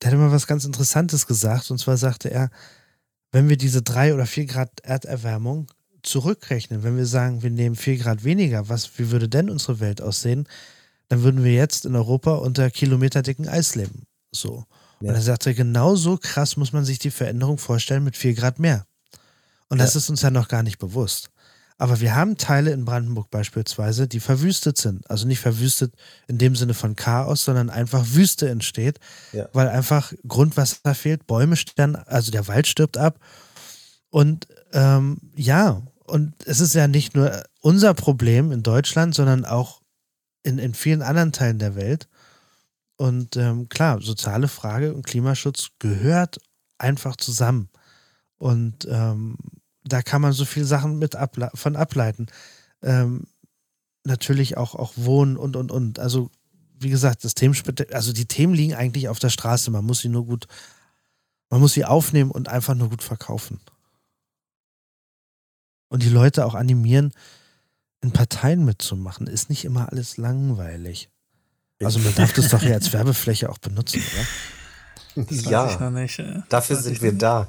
der 0.01 0.11
hatte 0.11 0.19
mal 0.19 0.33
was 0.33 0.47
ganz 0.47 0.65
Interessantes 0.65 1.27
gesagt 1.27 1.71
und 1.71 1.79
zwar 1.79 1.97
sagte 1.97 2.31
er, 2.31 2.51
wenn 3.33 3.49
wir 3.49 3.57
diese 3.57 3.83
drei 3.83 4.15
oder 4.15 4.27
vier 4.27 4.47
Grad 4.47 4.81
Erderwärmung 4.81 5.67
zurückrechnen, 6.07 6.83
wenn 6.83 6.97
wir 6.97 7.07
sagen, 7.07 7.43
wir 7.43 7.51
nehmen 7.51 7.77
vier 7.77 7.97
Grad 7.97 8.25
weniger, 8.25 8.69
was, 8.69 8.99
wie 8.99 9.11
würde 9.11 9.29
denn 9.29 9.51
unsere 9.51 9.81
Welt 9.81 10.01
aussehen? 10.01 10.47
Dann 11.09 11.23
würden 11.23 11.45
wir 11.45 11.53
jetzt 11.53 11.85
in 11.85 11.97
Europa 11.97 12.35
unter 12.37 12.71
kilometerdicken 12.71 13.49
Eis 13.49 13.75
leben. 13.75 14.07
So. 14.33 14.65
Ja. 15.01 15.11
Und 15.11 15.15
er 15.17 15.23
sagte, 15.23 15.55
genau 15.55 15.97
so 15.97 16.17
krass 16.17 16.57
muss 16.57 16.73
man 16.73 16.85
sich 16.85 16.99
die 16.99 17.11
Veränderung 17.11 17.59
vorstellen 17.59 18.05
mit 18.05 18.17
vier 18.17 18.35
Grad 18.35 18.59
mehr. 18.59 18.87
Und 19.69 19.79
das 19.79 19.97
ist 19.97 20.09
uns 20.09 20.23
ja 20.23 20.31
noch 20.31 20.49
gar 20.49 20.63
nicht 20.63 20.79
bewusst. 20.79 21.31
Aber 21.77 22.01
wir 22.01 22.15
haben 22.15 22.37
Teile 22.37 22.71
in 22.71 22.85
Brandenburg 22.85 23.31
beispielsweise, 23.31 24.07
die 24.07 24.21
verwüstet 24.21 24.79
sind. 24.79 25.11
Also 25.11 25.27
nicht 25.27 25.41
verwüstet 25.41 25.95
in 26.29 26.39
dem 26.39 26.55
Sinne 26.55 26.75
von 26.75 26.95
Chaos, 26.95 27.45
sondern 27.45 27.69
einfach 27.69 28.05
Wüste 28.13 28.49
entsteht, 28.49 29.01
ja. 29.33 29.49
weil 29.53 29.69
einfach 29.69 30.13
Grundwasser 30.27 30.95
fehlt, 30.95 31.27
Bäume 31.27 31.57
sterben, 31.57 31.97
also 31.97 32.31
der 32.31 32.47
Wald 32.47 32.69
stirbt 32.69 32.97
ab. 32.97 33.19
Und 34.11 34.47
ähm, 34.73 35.19
ja, 35.35 35.83
und 36.07 36.35
es 36.47 36.61
ist 36.61 36.75
ja 36.75 36.87
nicht 36.87 37.15
nur 37.15 37.45
unser 37.61 37.95
Problem 37.95 38.53
in 38.53 38.63
Deutschland, 38.63 39.15
sondern 39.15 39.45
auch 39.45 39.81
in, 40.43 40.59
in 40.59 40.75
vielen 40.75 41.03
anderen 41.03 41.33
Teilen 41.33 41.59
der 41.59 41.77
Welt. 41.77 42.09
Und 42.97 43.37
ähm, 43.37 43.69
klar, 43.69 44.01
soziale 44.01 44.49
Frage 44.49 44.95
und 44.95 45.07
Klimaschutz 45.07 45.71
gehört 45.79 46.39
einfach 46.79 47.17
zusammen. 47.17 47.71
Und 48.37 48.87
ähm, 48.91 49.37
da 49.85 50.03
kann 50.03 50.21
man 50.21 50.33
so 50.33 50.45
viele 50.45 50.67
Sachen 50.67 50.99
mit 50.99 51.17
able 51.17 51.51
von 51.55 51.75
ableiten. 51.75 52.27
Ähm, 52.83 53.25
natürlich 54.05 54.59
auch, 54.59 54.75
auch 54.75 54.93
Wohnen 54.97 55.39
und, 55.39 55.57
und, 55.57 55.73
und. 55.73 55.99
Also, 55.99 56.31
wie 56.79 56.91
gesagt, 56.91 57.25
das 57.25 57.35
Themen, 57.35 57.57
also 57.93 58.13
die 58.13 58.27
Themen 58.27 58.55
liegen 58.55 58.75
eigentlich 58.75 59.09
auf 59.09 59.19
der 59.19 59.31
Straße. 59.31 59.71
Man 59.71 59.87
muss 59.87 60.01
sie 60.01 60.11
nur 60.11 60.27
gut, 60.27 60.47
man 61.49 61.61
muss 61.61 61.73
sie 61.73 61.87
aufnehmen 61.87 62.31
und 62.31 62.49
einfach 62.49 62.75
nur 62.75 62.91
gut 62.91 63.03
verkaufen 63.03 63.61
und 65.95 66.03
die 66.03 66.09
Leute 66.09 66.45
auch 66.45 66.57
animieren, 66.57 67.13
in 68.03 68.11
Parteien 68.11 68.65
mitzumachen. 68.65 69.29
Ist 69.29 69.49
nicht 69.49 69.65
immer 69.65 69.91
alles 69.93 70.17
langweilig. 70.17 71.09
Also 71.81 72.01
man 72.01 72.13
darf 72.17 72.33
das 72.33 72.49
doch 72.49 72.61
hier 72.61 72.75
als 72.75 72.93
Werbefläche 72.93 73.49
auch 73.49 73.59
benutzen, 73.59 74.03
oder? 74.13 75.25
Das 75.29 75.45
ja, 75.45 75.91
nicht, 75.91 76.19
ja. 76.19 76.43
dafür 76.49 76.75
sind 76.75 77.01
wir 77.01 77.13
da. 77.13 77.47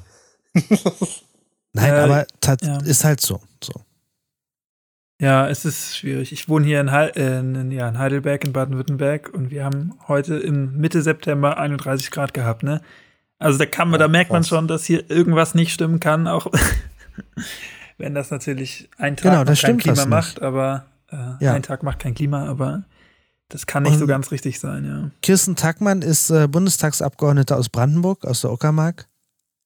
Nein, 1.72 1.92
äh, 1.92 1.96
aber 1.96 2.26
ja. 2.62 2.78
ist 2.82 3.02
halt 3.02 3.20
so, 3.20 3.40
so. 3.60 3.72
Ja, 5.20 5.48
es 5.48 5.64
ist 5.64 5.96
schwierig. 5.96 6.30
Ich 6.30 6.48
wohne 6.48 6.64
hier 6.64 6.80
in, 6.80 6.92
He 6.92 7.10
äh, 7.16 7.40
in, 7.40 7.72
ja, 7.72 7.88
in 7.88 7.98
Heidelberg 7.98 8.44
in 8.44 8.52
Baden-Württemberg 8.52 9.30
und 9.34 9.50
wir 9.50 9.64
haben 9.64 9.98
heute 10.06 10.36
im 10.36 10.76
Mitte 10.76 11.02
September 11.02 11.58
31 11.58 12.12
Grad 12.12 12.32
gehabt, 12.32 12.62
ne? 12.62 12.80
Also 13.40 13.58
da 13.58 13.66
kann 13.66 13.90
man, 13.90 13.98
ja, 13.98 14.06
da 14.06 14.12
merkt 14.12 14.30
krass. 14.30 14.34
man 14.34 14.44
schon, 14.44 14.68
dass 14.68 14.84
hier 14.84 15.10
irgendwas 15.10 15.56
nicht 15.56 15.72
stimmen 15.72 15.98
kann, 15.98 16.28
auch 16.28 16.46
wenn 17.98 18.14
das 18.14 18.30
natürlich 18.30 18.90
ein 18.98 19.16
Tag 19.16 19.44
genau, 19.44 19.54
kein 19.54 19.78
Klima 19.78 20.06
macht, 20.06 20.42
aber 20.42 20.86
äh, 21.10 21.44
ja. 21.44 21.52
ein 21.52 21.62
Tag 21.62 21.82
macht 21.82 21.98
kein 21.98 22.14
Klima, 22.14 22.46
aber 22.46 22.84
das 23.48 23.66
kann 23.66 23.84
nicht 23.84 23.92
Und 23.92 23.98
so 24.00 24.06
ganz 24.06 24.30
richtig 24.32 24.58
sein, 24.58 24.84
ja. 24.84 25.10
Kirsten 25.22 25.56
Tackmann 25.56 26.02
ist 26.02 26.30
äh, 26.30 26.48
Bundestagsabgeordnete 26.48 27.56
aus 27.56 27.68
Brandenburg, 27.68 28.24
aus 28.24 28.40
der 28.40 28.52
Uckermark, 28.52 29.08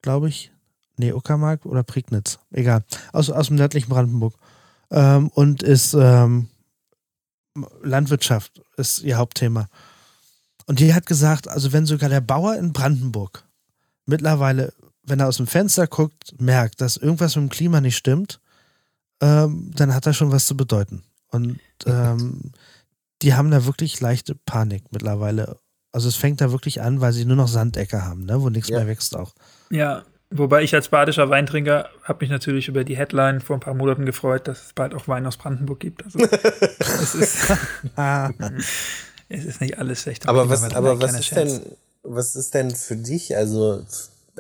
glaube 0.02 0.28
ich. 0.28 0.52
Nee, 0.96 1.12
Uckermark 1.12 1.64
oder 1.64 1.82
Prignitz, 1.82 2.38
egal. 2.52 2.84
Aus, 3.12 3.30
aus 3.30 3.46
dem 3.46 3.56
nördlichen 3.56 3.88
Brandenburg. 3.88 4.34
Ähm, 4.90 5.28
und 5.28 5.62
ist 5.62 5.94
ähm, 5.94 6.48
Landwirtschaft, 7.82 8.60
ist 8.76 9.02
ihr 9.02 9.16
Hauptthema. 9.16 9.68
Und 10.66 10.78
die 10.78 10.92
hat 10.94 11.06
gesagt, 11.06 11.48
also 11.48 11.72
wenn 11.72 11.86
sogar 11.86 12.10
der 12.10 12.20
Bauer 12.20 12.56
in 12.56 12.72
Brandenburg 12.72 13.44
mittlerweile 14.04 14.74
wenn 15.02 15.20
er 15.20 15.28
aus 15.28 15.38
dem 15.38 15.46
Fenster 15.46 15.86
guckt, 15.86 16.40
merkt, 16.40 16.80
dass 16.80 16.96
irgendwas 16.96 17.36
mit 17.36 17.44
dem 17.44 17.50
Klima 17.50 17.80
nicht 17.80 17.96
stimmt, 17.96 18.40
ähm, 19.20 19.70
dann 19.74 19.94
hat 19.94 20.06
er 20.06 20.14
schon 20.14 20.32
was 20.32 20.46
zu 20.46 20.56
bedeuten. 20.56 21.02
Und 21.30 21.60
ähm, 21.86 22.52
die 23.22 23.34
haben 23.34 23.50
da 23.50 23.66
wirklich 23.66 24.00
leichte 24.00 24.34
Panik 24.34 24.84
mittlerweile. 24.90 25.58
Also 25.92 26.08
es 26.08 26.16
fängt 26.16 26.40
da 26.40 26.52
wirklich 26.52 26.80
an, 26.80 27.00
weil 27.00 27.12
sie 27.12 27.24
nur 27.24 27.36
noch 27.36 27.48
Sandecke 27.48 28.04
haben, 28.04 28.24
ne? 28.24 28.40
wo 28.40 28.48
nichts 28.48 28.68
ja. 28.68 28.78
mehr 28.78 28.88
wächst 28.88 29.16
auch. 29.16 29.34
Ja, 29.70 30.04
wobei 30.30 30.62
ich 30.62 30.74
als 30.74 30.88
badischer 30.88 31.28
Weintrinker 31.30 31.88
habe 32.04 32.24
mich 32.24 32.30
natürlich 32.30 32.68
über 32.68 32.84
die 32.84 32.96
Headline 32.96 33.40
vor 33.40 33.56
ein 33.56 33.60
paar 33.60 33.74
Monaten 33.74 34.06
gefreut, 34.06 34.48
dass 34.48 34.66
es 34.66 34.72
bald 34.72 34.94
auch 34.94 35.08
Wein 35.08 35.26
aus 35.26 35.36
Brandenburg 35.36 35.80
gibt. 35.80 36.04
Also 36.04 36.18
es 36.78 37.14
ist, 37.14 37.52
es 39.28 39.44
ist 39.44 39.60
nicht 39.60 39.78
alles 39.78 40.02
schlecht. 40.02 40.28
Aber 40.28 40.48
was, 40.48 40.62
aber 40.74 41.00
was 41.00 41.18
ist 41.18 41.36
denn, 41.36 41.60
was 42.02 42.36
ist 42.36 42.54
denn 42.54 42.70
für 42.70 42.96
dich, 42.96 43.36
also 43.36 43.84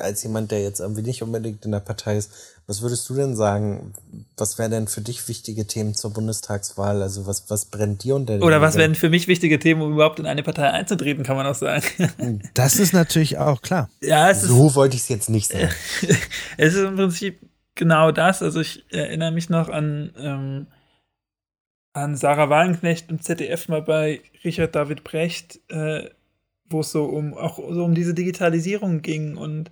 als 0.00 0.22
jemand, 0.22 0.50
der 0.50 0.62
jetzt 0.62 0.80
irgendwie 0.80 1.02
nicht 1.02 1.22
unbedingt 1.22 1.64
in 1.64 1.72
der 1.72 1.80
Partei 1.80 2.16
ist, 2.16 2.32
was 2.66 2.82
würdest 2.82 3.08
du 3.08 3.14
denn 3.14 3.34
sagen? 3.34 3.92
Was 4.36 4.58
wären 4.58 4.70
denn 4.70 4.86
für 4.86 5.00
dich 5.00 5.26
wichtige 5.26 5.66
Themen 5.66 5.94
zur 5.94 6.12
Bundestagswahl? 6.12 7.02
Also 7.02 7.26
was, 7.26 7.50
was 7.50 7.64
brennt 7.64 8.04
dir 8.04 8.14
unter 8.14 8.40
Oder 8.40 8.60
was 8.60 8.76
wären 8.76 8.94
für 8.94 9.10
mich 9.10 9.26
wichtige 9.26 9.58
Themen, 9.58 9.82
um 9.82 9.92
überhaupt 9.92 10.20
in 10.20 10.26
eine 10.26 10.42
Partei 10.42 10.70
einzutreten, 10.70 11.24
kann 11.24 11.36
man 11.36 11.46
auch 11.46 11.54
sagen. 11.54 11.84
Das 12.54 12.76
ist 12.76 12.92
natürlich 12.92 13.38
auch 13.38 13.60
klar. 13.62 13.90
Ja, 14.00 14.30
es 14.30 14.42
so 14.42 14.74
wollte 14.74 14.94
ich 14.94 15.02
es 15.02 15.08
jetzt 15.08 15.30
nicht 15.30 15.50
sagen. 15.50 15.70
es 16.56 16.74
ist 16.74 16.84
im 16.84 16.96
Prinzip 16.96 17.40
genau 17.74 18.12
das. 18.12 18.42
Also 18.42 18.60
ich 18.60 18.84
erinnere 18.90 19.32
mich 19.32 19.50
noch 19.50 19.68
an, 19.68 20.12
ähm, 20.16 20.66
an 21.92 22.16
Sarah 22.16 22.50
Wagenknecht 22.50 23.10
im 23.10 23.20
ZDF 23.20 23.68
mal 23.68 23.82
bei 23.82 24.20
Richard 24.44 24.74
David 24.74 25.02
Brecht, 25.02 25.58
äh, 25.68 26.08
wo 26.68 26.80
es 26.80 26.92
so 26.92 27.04
um 27.06 27.34
auch 27.34 27.56
so 27.56 27.84
um 27.84 27.94
diese 27.94 28.14
Digitalisierung 28.14 29.02
ging 29.02 29.36
und 29.36 29.70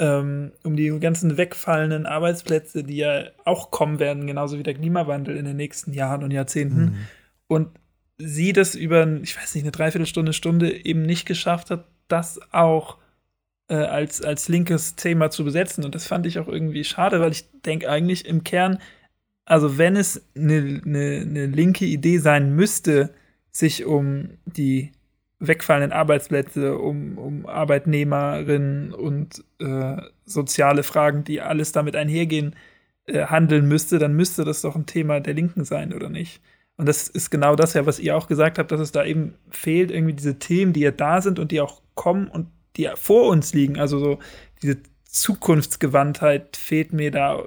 ähm, 0.00 0.52
um 0.64 0.76
die 0.76 0.88
ganzen 0.98 1.36
wegfallenden 1.36 2.06
Arbeitsplätze, 2.06 2.82
die 2.82 2.96
ja 2.96 3.24
auch 3.44 3.70
kommen 3.70 4.00
werden, 4.00 4.26
genauso 4.26 4.58
wie 4.58 4.62
der 4.62 4.74
Klimawandel 4.74 5.36
in 5.36 5.44
den 5.44 5.58
nächsten 5.58 5.92
Jahren 5.92 6.24
und 6.24 6.30
Jahrzehnten. 6.30 6.80
Mhm. 6.80 6.96
Und 7.46 7.68
sie 8.16 8.54
das 8.54 8.74
über, 8.74 9.06
ich 9.22 9.36
weiß 9.36 9.54
nicht, 9.54 9.64
eine 9.64 9.72
Dreiviertelstunde, 9.72 10.32
Stunde 10.32 10.84
eben 10.84 11.02
nicht 11.02 11.26
geschafft 11.26 11.70
hat, 11.70 11.84
das 12.08 12.40
auch 12.50 12.96
äh, 13.68 13.74
als, 13.74 14.22
als 14.22 14.48
linkes 14.48 14.96
Thema 14.96 15.30
zu 15.30 15.44
besetzen. 15.44 15.84
Und 15.84 15.94
das 15.94 16.06
fand 16.06 16.24
ich 16.24 16.38
auch 16.38 16.48
irgendwie 16.48 16.84
schade, 16.84 17.20
weil 17.20 17.32
ich 17.32 17.44
denke 17.60 17.90
eigentlich 17.90 18.24
im 18.24 18.42
Kern, 18.42 18.78
also 19.44 19.76
wenn 19.76 19.96
es 19.96 20.24
eine, 20.34 20.80
eine, 20.84 21.24
eine 21.26 21.46
linke 21.46 21.84
Idee 21.84 22.18
sein 22.18 22.56
müsste, 22.56 23.10
sich 23.52 23.84
um 23.84 24.30
die 24.46 24.92
wegfallenden 25.40 25.92
Arbeitsplätze, 25.92 26.78
um, 26.78 27.18
um 27.18 27.46
Arbeitnehmerinnen 27.46 28.92
und 28.92 29.42
äh, 29.58 29.96
soziale 30.24 30.82
Fragen, 30.82 31.24
die 31.24 31.40
alles 31.40 31.72
damit 31.72 31.96
einhergehen, 31.96 32.54
äh, 33.06 33.24
handeln 33.24 33.66
müsste, 33.66 33.98
dann 33.98 34.14
müsste 34.14 34.44
das 34.44 34.60
doch 34.60 34.76
ein 34.76 34.86
Thema 34.86 35.20
der 35.20 35.34
Linken 35.34 35.64
sein, 35.64 35.92
oder 35.92 36.10
nicht? 36.10 36.42
Und 36.76 36.86
das 36.86 37.08
ist 37.08 37.30
genau 37.30 37.56
das 37.56 37.74
ja, 37.74 37.84
was 37.86 37.98
ihr 37.98 38.16
auch 38.16 38.26
gesagt 38.26 38.58
habt, 38.58 38.70
dass 38.70 38.80
es 38.80 38.92
da 38.92 39.04
eben 39.04 39.34
fehlt, 39.50 39.90
irgendwie 39.90 40.14
diese 40.14 40.38
Themen, 40.38 40.72
die 40.72 40.80
ja 40.80 40.90
da 40.90 41.20
sind 41.20 41.38
und 41.38 41.50
die 41.52 41.60
auch 41.60 41.82
kommen 41.94 42.28
und 42.28 42.48
die 42.76 42.88
vor 42.94 43.28
uns 43.28 43.52
liegen. 43.52 43.78
Also 43.78 43.98
so 43.98 44.18
diese 44.62 44.78
Zukunftsgewandtheit 45.04 46.56
fehlt 46.56 46.92
mir 46.92 47.10
da 47.10 47.42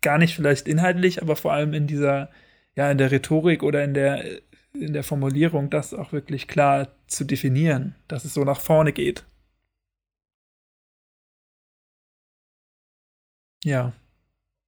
gar 0.00 0.18
nicht 0.18 0.34
vielleicht 0.34 0.68
inhaltlich, 0.68 1.20
aber 1.20 1.36
vor 1.36 1.52
allem 1.52 1.74
in 1.74 1.86
dieser, 1.86 2.30
ja, 2.74 2.90
in 2.90 2.98
der 2.98 3.10
Rhetorik 3.10 3.62
oder 3.62 3.84
in 3.84 3.94
der, 3.94 4.24
in 4.72 4.92
der 4.92 5.04
Formulierung, 5.04 5.70
das 5.70 5.94
auch 5.94 6.12
wirklich 6.12 6.48
klar 6.48 6.88
zu 7.06 7.24
definieren, 7.24 7.94
dass 8.08 8.24
es 8.24 8.34
so 8.34 8.44
nach 8.44 8.60
vorne 8.60 8.92
geht. 8.92 9.24
Ja. 13.64 13.92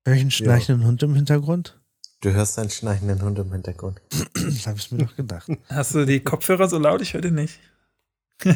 Welchen 0.05 0.31
schnarchenden 0.31 0.83
ja. 0.83 0.89
Hund 0.89 1.03
im 1.03 1.15
Hintergrund? 1.15 1.81
Du 2.21 2.33
hörst 2.33 2.59
einen 2.59 2.71
schnarchenden 2.71 3.23
Hund 3.23 3.39
im 3.39 3.53
Hintergrund. 3.53 4.01
das 4.35 4.67
habe 4.67 4.79
ich 4.79 4.91
mir 4.93 4.99
doch 4.99 5.17
gedacht. 5.17 5.51
Hast 5.69 5.95
du 5.95 6.05
die 6.05 6.21
Kopfhörer 6.21 6.69
so 6.69 6.79
laut? 6.79 7.01
Ich 7.01 7.15
höre 7.15 7.21
den 7.21 7.35
nicht. 7.35 7.59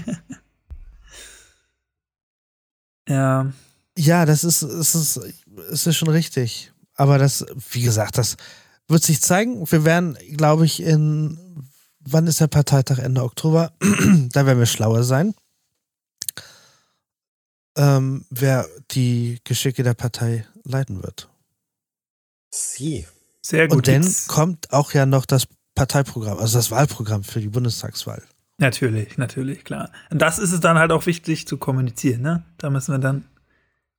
ja. 3.08 3.52
Ja, 3.98 4.26
das 4.26 4.44
ist, 4.44 4.62
ist, 4.62 4.94
ist, 4.94 5.86
ist 5.86 5.96
schon 5.96 6.08
richtig. 6.08 6.72
Aber 6.94 7.18
das, 7.18 7.46
wie 7.70 7.82
gesagt, 7.82 8.18
das 8.18 8.36
wird 8.88 9.02
sich 9.02 9.20
zeigen. 9.20 9.70
Wir 9.70 9.84
werden, 9.84 10.16
glaube 10.36 10.64
ich, 10.64 10.82
in, 10.82 11.38
wann 12.00 12.26
ist 12.26 12.40
der 12.40 12.46
Parteitag? 12.46 12.98
Ende 12.98 13.22
Oktober. 13.22 13.72
da 14.32 14.46
werden 14.46 14.58
wir 14.58 14.66
schlauer 14.66 15.04
sein. 15.04 15.34
Ähm, 17.76 18.24
wer 18.30 18.66
die 18.92 19.38
Geschicke 19.44 19.82
der 19.82 19.94
Partei 19.94 20.46
leiten 20.64 21.02
wird. 21.02 21.28
Sie. 22.50 23.06
Sehr 23.42 23.68
gut. 23.68 23.76
Und 23.76 23.88
dann 23.88 24.14
kommt 24.28 24.72
auch 24.72 24.92
ja 24.92 25.06
noch 25.06 25.26
das 25.26 25.46
Parteiprogramm, 25.74 26.38
also 26.38 26.58
das 26.58 26.70
Wahlprogramm 26.70 27.22
für 27.22 27.40
die 27.40 27.48
Bundestagswahl. 27.48 28.22
Natürlich, 28.58 29.18
natürlich, 29.18 29.64
klar. 29.64 29.92
Und 30.10 30.20
das 30.22 30.38
ist 30.38 30.52
es 30.52 30.60
dann 30.60 30.78
halt 30.78 30.90
auch 30.90 31.04
wichtig 31.04 31.46
zu 31.46 31.58
kommunizieren, 31.58 32.22
ne? 32.22 32.44
Da 32.56 32.70
müssen 32.70 32.94
wir 32.94 32.98
dann, 32.98 33.26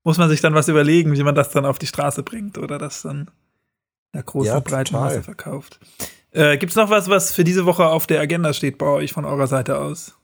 muss 0.04 0.18
man 0.18 0.30
sich 0.30 0.42
dann 0.42 0.56
was 0.56 0.68
überlegen, 0.68 1.16
wie 1.16 1.24
man 1.24 1.36
das 1.36 1.52
dann 1.52 1.66
auf 1.66 1.78
die 1.78 1.86
Straße 1.86 2.24
bringt 2.24 2.58
oder 2.58 2.80
das 2.80 3.04
dann 3.04 3.30
der 4.18 4.24
großen 4.24 4.52
ja, 4.52 4.60
breiten 4.60 4.96
Masse 4.96 5.22
verkauft. 5.22 5.80
Äh, 6.32 6.58
Gibt 6.58 6.72
es 6.72 6.76
noch 6.76 6.90
was, 6.90 7.08
was 7.08 7.32
für 7.32 7.44
diese 7.44 7.68
Woche 7.68 7.86
auf 7.86 8.08
der 8.08 8.20
Agenda 8.20 8.52
steht 8.52 8.80
bei 8.80 8.88
euch 8.88 9.14
von 9.14 9.26
eurer 9.26 9.46
Seite 9.46 9.78
aus? 9.78 10.16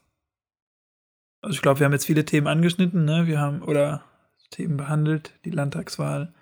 Also 1.40 1.54
ich 1.54 1.62
glaube, 1.62 1.78
wir 1.78 1.84
haben 1.84 1.92
jetzt 1.92 2.06
viele 2.06 2.24
Themen 2.24 2.48
angeschnitten, 2.48 3.04
ne? 3.04 3.28
Wir 3.28 3.40
haben 3.40 3.62
oder 3.62 4.04
Themen 4.50 4.76
behandelt, 4.76 5.32
die 5.44 5.50
Landtagswahl, 5.50 6.34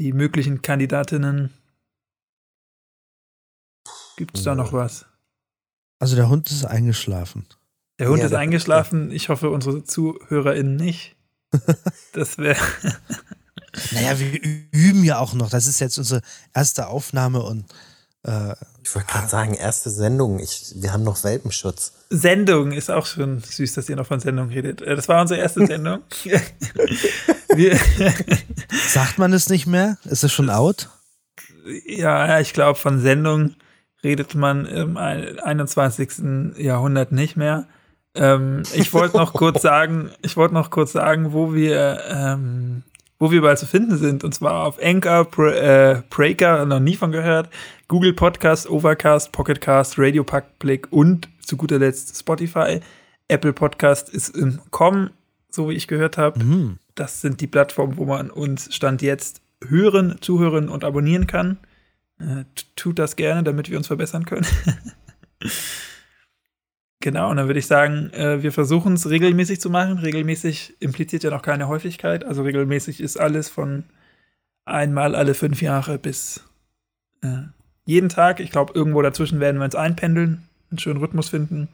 die 0.00 0.12
möglichen 0.12 0.60
Kandidatinnen 0.62 1.50
Gibt 4.16 4.36
es 4.36 4.44
da 4.44 4.54
noch 4.54 4.72
was? 4.72 5.06
Also 5.98 6.16
der 6.16 6.28
Hund 6.28 6.50
ist 6.50 6.64
eingeschlafen. 6.64 7.46
Der 7.98 8.08
Hund 8.08 8.18
ja, 8.18 8.26
ist 8.26 8.34
eingeschlafen. 8.34 9.12
Ich 9.12 9.28
hoffe, 9.28 9.50
unsere 9.50 9.84
ZuhörerInnen 9.84 10.76
nicht. 10.76 11.16
Das 12.12 12.38
wäre. 12.38 12.60
Naja, 13.92 14.18
wir 14.18 14.40
üben 14.72 15.04
ja 15.04 15.18
auch 15.18 15.34
noch. 15.34 15.50
Das 15.50 15.66
ist 15.66 15.80
jetzt 15.80 15.98
unsere 15.98 16.22
erste 16.54 16.88
Aufnahme 16.88 17.42
und. 17.42 17.64
Äh, 18.24 18.54
ich 18.84 18.94
wollte 18.94 19.08
gerade 19.08 19.28
sagen, 19.28 19.54
erste 19.54 19.90
Sendung. 19.90 20.38
Ich, 20.38 20.74
wir 20.76 20.92
haben 20.92 21.04
noch 21.04 21.24
Welpenschutz. 21.24 21.92
Sendung 22.10 22.72
ist 22.72 22.90
auch 22.90 23.06
schon 23.06 23.40
süß, 23.40 23.74
dass 23.74 23.88
ihr 23.88 23.96
noch 23.96 24.06
von 24.06 24.20
Sendung 24.20 24.48
redet. 24.48 24.82
Äh, 24.82 24.96
das 24.96 25.08
war 25.08 25.20
unsere 25.20 25.40
erste 25.40 25.66
Sendung. 25.68 26.02
Sagt 28.88 29.18
man 29.18 29.32
es 29.32 29.48
nicht 29.48 29.66
mehr? 29.66 29.98
Ist 30.04 30.24
es 30.24 30.32
schon 30.32 30.50
out? 30.50 30.90
Ja, 31.86 32.40
ich 32.40 32.52
glaube, 32.52 32.78
von 32.78 33.00
Sendung 33.00 33.54
redet 34.02 34.34
man 34.34 34.66
im 34.66 34.96
21. 34.96 36.56
Jahrhundert 36.58 37.12
nicht 37.12 37.36
mehr. 37.36 37.66
Ähm, 38.14 38.62
ich 38.74 38.92
wollte 38.92 39.16
noch 39.16 39.32
kurz 39.34 39.62
sagen, 39.62 40.10
ich 40.22 40.36
wollte 40.36 40.54
noch 40.54 40.70
kurz 40.70 40.92
sagen, 40.92 41.32
wo 41.32 41.54
wir, 41.54 42.00
ähm, 42.08 42.82
wo 43.22 43.30
wir 43.30 43.38
überall 43.38 43.56
zu 43.56 43.66
finden 43.66 43.96
sind. 43.96 44.24
Und 44.24 44.34
zwar 44.34 44.66
auf 44.66 44.82
Anchor, 44.82 45.24
Pre 45.26 45.56
äh, 45.56 46.02
Breaker, 46.10 46.66
noch 46.66 46.80
nie 46.80 46.96
von 46.96 47.12
gehört, 47.12 47.48
Google 47.86 48.14
Podcast, 48.14 48.68
Overcast, 48.68 49.30
Pocketcast, 49.30 49.96
Radio 49.96 50.24
Public 50.24 50.88
und 50.90 51.28
zu 51.40 51.56
guter 51.56 51.78
Letzt 51.78 52.18
Spotify. 52.18 52.80
Apple 53.28 53.52
Podcast 53.52 54.08
ist 54.08 54.36
im 54.36 54.58
Kommen, 54.72 55.10
so 55.48 55.68
wie 55.68 55.74
ich 55.74 55.86
gehört 55.86 56.18
habe. 56.18 56.42
Mhm. 56.42 56.78
Das 56.96 57.20
sind 57.20 57.40
die 57.40 57.46
Plattformen, 57.46 57.96
wo 57.96 58.06
man 58.06 58.28
uns 58.28 58.74
Stand 58.74 59.02
jetzt 59.02 59.40
hören, 59.64 60.16
zuhören 60.20 60.68
und 60.68 60.82
abonnieren 60.82 61.28
kann. 61.28 61.58
Äh, 62.18 62.42
tut 62.74 62.98
das 62.98 63.14
gerne, 63.14 63.44
damit 63.44 63.70
wir 63.70 63.78
uns 63.78 63.86
verbessern 63.86 64.26
können. 64.26 64.46
genau, 67.02 67.30
und 67.30 67.36
dann 67.36 67.48
würde 67.48 67.58
ich 67.58 67.66
sagen, 67.66 68.10
äh, 68.14 68.42
wir 68.42 68.52
versuchen 68.52 68.94
es 68.94 69.10
regelmäßig 69.10 69.60
zu 69.60 69.68
machen. 69.68 69.98
Regelmäßig 69.98 70.76
impliziert 70.80 71.22
ja 71.22 71.30
noch 71.30 71.42
keine 71.42 71.68
Häufigkeit. 71.68 72.24
Also 72.24 72.42
regelmäßig 72.42 73.00
ist 73.00 73.20
alles 73.20 73.50
von 73.50 73.84
einmal 74.64 75.14
alle 75.14 75.34
fünf 75.34 75.60
Jahre 75.60 75.98
bis 75.98 76.42
äh, 77.22 77.42
jeden 77.84 78.08
Tag. 78.08 78.40
Ich 78.40 78.50
glaube, 78.50 78.72
irgendwo 78.74 79.02
dazwischen 79.02 79.40
werden 79.40 79.58
wir 79.58 79.64
uns 79.64 79.74
einpendeln, 79.74 80.48
einen 80.70 80.78
schönen 80.78 81.00
Rhythmus 81.00 81.28
finden. 81.28 81.68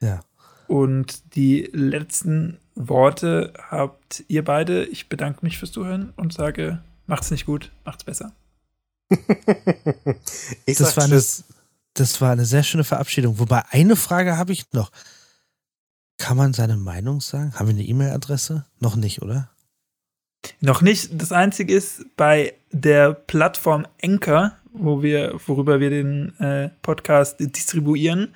Ja. 0.00 0.20
Und 0.66 1.34
die 1.34 1.70
letzten 1.72 2.58
Worte 2.74 3.52
habt 3.70 4.24
ihr 4.28 4.44
beide. 4.44 4.84
Ich 4.84 5.08
bedanke 5.08 5.40
mich 5.42 5.58
fürs 5.58 5.72
Zuhören 5.72 6.12
und 6.16 6.32
sage, 6.32 6.82
macht's 7.06 7.30
nicht 7.30 7.46
gut, 7.46 7.70
macht's 7.84 8.04
besser. 8.04 8.32
ich 10.66 10.78
das, 10.78 10.96
war 10.96 11.04
eine, 11.04 11.22
das 11.94 12.20
war 12.20 12.32
eine 12.32 12.44
sehr 12.44 12.62
schöne 12.62 12.84
Verabschiedung. 12.84 13.38
Wobei 13.38 13.62
eine 13.70 13.96
Frage 13.96 14.36
habe 14.36 14.52
ich 14.52 14.72
noch. 14.72 14.90
Kann 16.18 16.36
man 16.36 16.52
seine 16.52 16.76
Meinung 16.76 17.20
sagen? 17.20 17.52
Haben 17.54 17.68
wir 17.68 17.74
eine 17.74 17.84
E-Mail-Adresse? 17.84 18.64
Noch 18.78 18.96
nicht, 18.96 19.22
oder? 19.22 19.50
Noch 20.60 20.82
nicht. 20.82 21.20
Das 21.20 21.32
Einzige 21.32 21.74
ist 21.74 22.04
bei 22.16 22.54
der 22.70 23.12
Plattform 23.12 23.86
Anchor, 24.02 24.52
wo 24.72 25.02
wir, 25.02 25.38
worüber 25.46 25.80
wir 25.80 25.90
den 25.90 26.38
äh, 26.38 26.70
Podcast 26.82 27.40
distribuieren, 27.40 28.34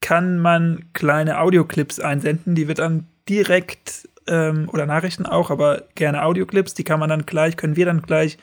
kann 0.00 0.38
man 0.38 0.84
kleine 0.92 1.40
Audioclips 1.40 2.00
einsenden. 2.00 2.54
Die 2.54 2.68
wird 2.68 2.78
dann 2.78 3.06
direkt 3.28 4.08
ähm, 4.26 4.68
oder 4.72 4.86
Nachrichten 4.86 5.26
auch, 5.26 5.50
aber 5.50 5.84
gerne 5.94 6.22
Audioclips. 6.22 6.74
Die 6.74 6.84
kann 6.84 7.00
man 7.00 7.08
dann 7.08 7.26
gleich, 7.26 7.56
können 7.56 7.76
wir 7.76 7.86
dann 7.86 8.02
gleich 8.02 8.38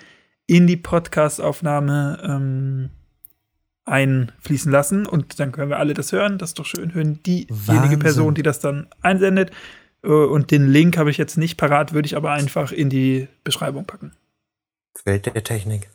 in 0.47 0.67
die 0.67 0.77
Podcastaufnahme 0.77 2.19
ähm, 2.23 2.89
einfließen 3.85 4.71
lassen 4.71 5.05
und 5.05 5.39
dann 5.39 5.51
können 5.51 5.69
wir 5.69 5.77
alle 5.77 5.93
das 5.93 6.11
hören. 6.11 6.37
Das 6.37 6.49
ist 6.51 6.59
doch 6.59 6.65
schön. 6.65 6.93
Hören 6.93 7.21
diejenige 7.23 7.67
Wahnsinn. 7.67 7.99
Person, 7.99 8.35
die 8.35 8.43
das 8.43 8.59
dann 8.59 8.87
einsendet. 9.01 9.51
Äh, 10.03 10.09
und 10.09 10.51
den 10.51 10.67
Link 10.67 10.97
habe 10.97 11.11
ich 11.11 11.17
jetzt 11.17 11.37
nicht 11.37 11.57
parat, 11.57 11.93
würde 11.93 12.07
ich 12.07 12.15
aber 12.15 12.31
einfach 12.31 12.71
in 12.71 12.89
die 12.89 13.27
Beschreibung 13.43 13.85
packen. 13.85 14.11
Welt 15.03 15.25
der 15.25 15.43
Technik. 15.43 15.89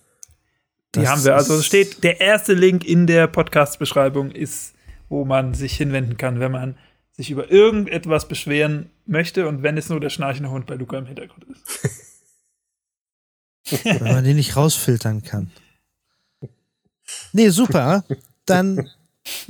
Die 0.95 1.01
das 1.01 1.09
haben 1.09 1.25
wir. 1.25 1.35
Also 1.35 1.63
steht, 1.63 2.05
der 2.05 2.21
erste 2.21 2.53
Link 2.55 2.85
in 2.85 3.07
der 3.07 3.27
Podcast-Beschreibung 3.27 4.31
ist, 4.31 4.75
wo 5.09 5.25
man 5.25 5.55
sich 5.55 5.77
hinwenden 5.77 6.17
kann, 6.17 6.39
wenn 6.39 6.53
man 6.53 6.77
sich 7.13 7.31
über 7.31 7.51
irgendetwas 7.51 8.29
beschweren 8.29 8.91
möchte 9.07 9.49
und 9.49 9.63
wenn 9.63 9.77
es 9.77 9.89
nur 9.89 10.01
der 10.01 10.11
schnarchende 10.11 10.51
Hund 10.51 10.67
bei 10.67 10.77
Luca 10.77 10.99
im 10.99 11.07
Hintergrund 11.07 11.45
ist. 11.45 11.89
Wenn 13.85 14.15
man 14.15 14.25
den 14.25 14.37
nicht 14.37 14.57
rausfiltern 14.57 15.23
kann. 15.23 15.51
Nee, 17.33 17.49
super. 17.51 18.05
Dann 18.47 18.89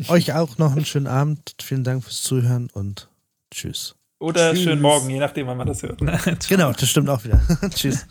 euch 0.08 0.32
auch 0.32 0.58
noch 0.58 0.72
einen 0.72 0.84
schönen 0.84 1.06
Abend. 1.06 1.54
Vielen 1.62 1.84
Dank 1.84 2.04
fürs 2.04 2.22
Zuhören 2.22 2.68
und 2.72 3.08
tschüss. 3.50 3.94
Oder 4.18 4.52
tschüss. 4.52 4.64
schönen 4.64 4.82
Morgen, 4.82 5.08
je 5.08 5.18
nachdem, 5.18 5.46
wann 5.46 5.56
man 5.56 5.66
das 5.66 5.82
hört. 5.82 5.98
genau, 6.48 6.72
das 6.72 6.88
stimmt 6.88 7.08
auch 7.08 7.24
wieder. 7.24 7.40
tschüss. 7.70 8.06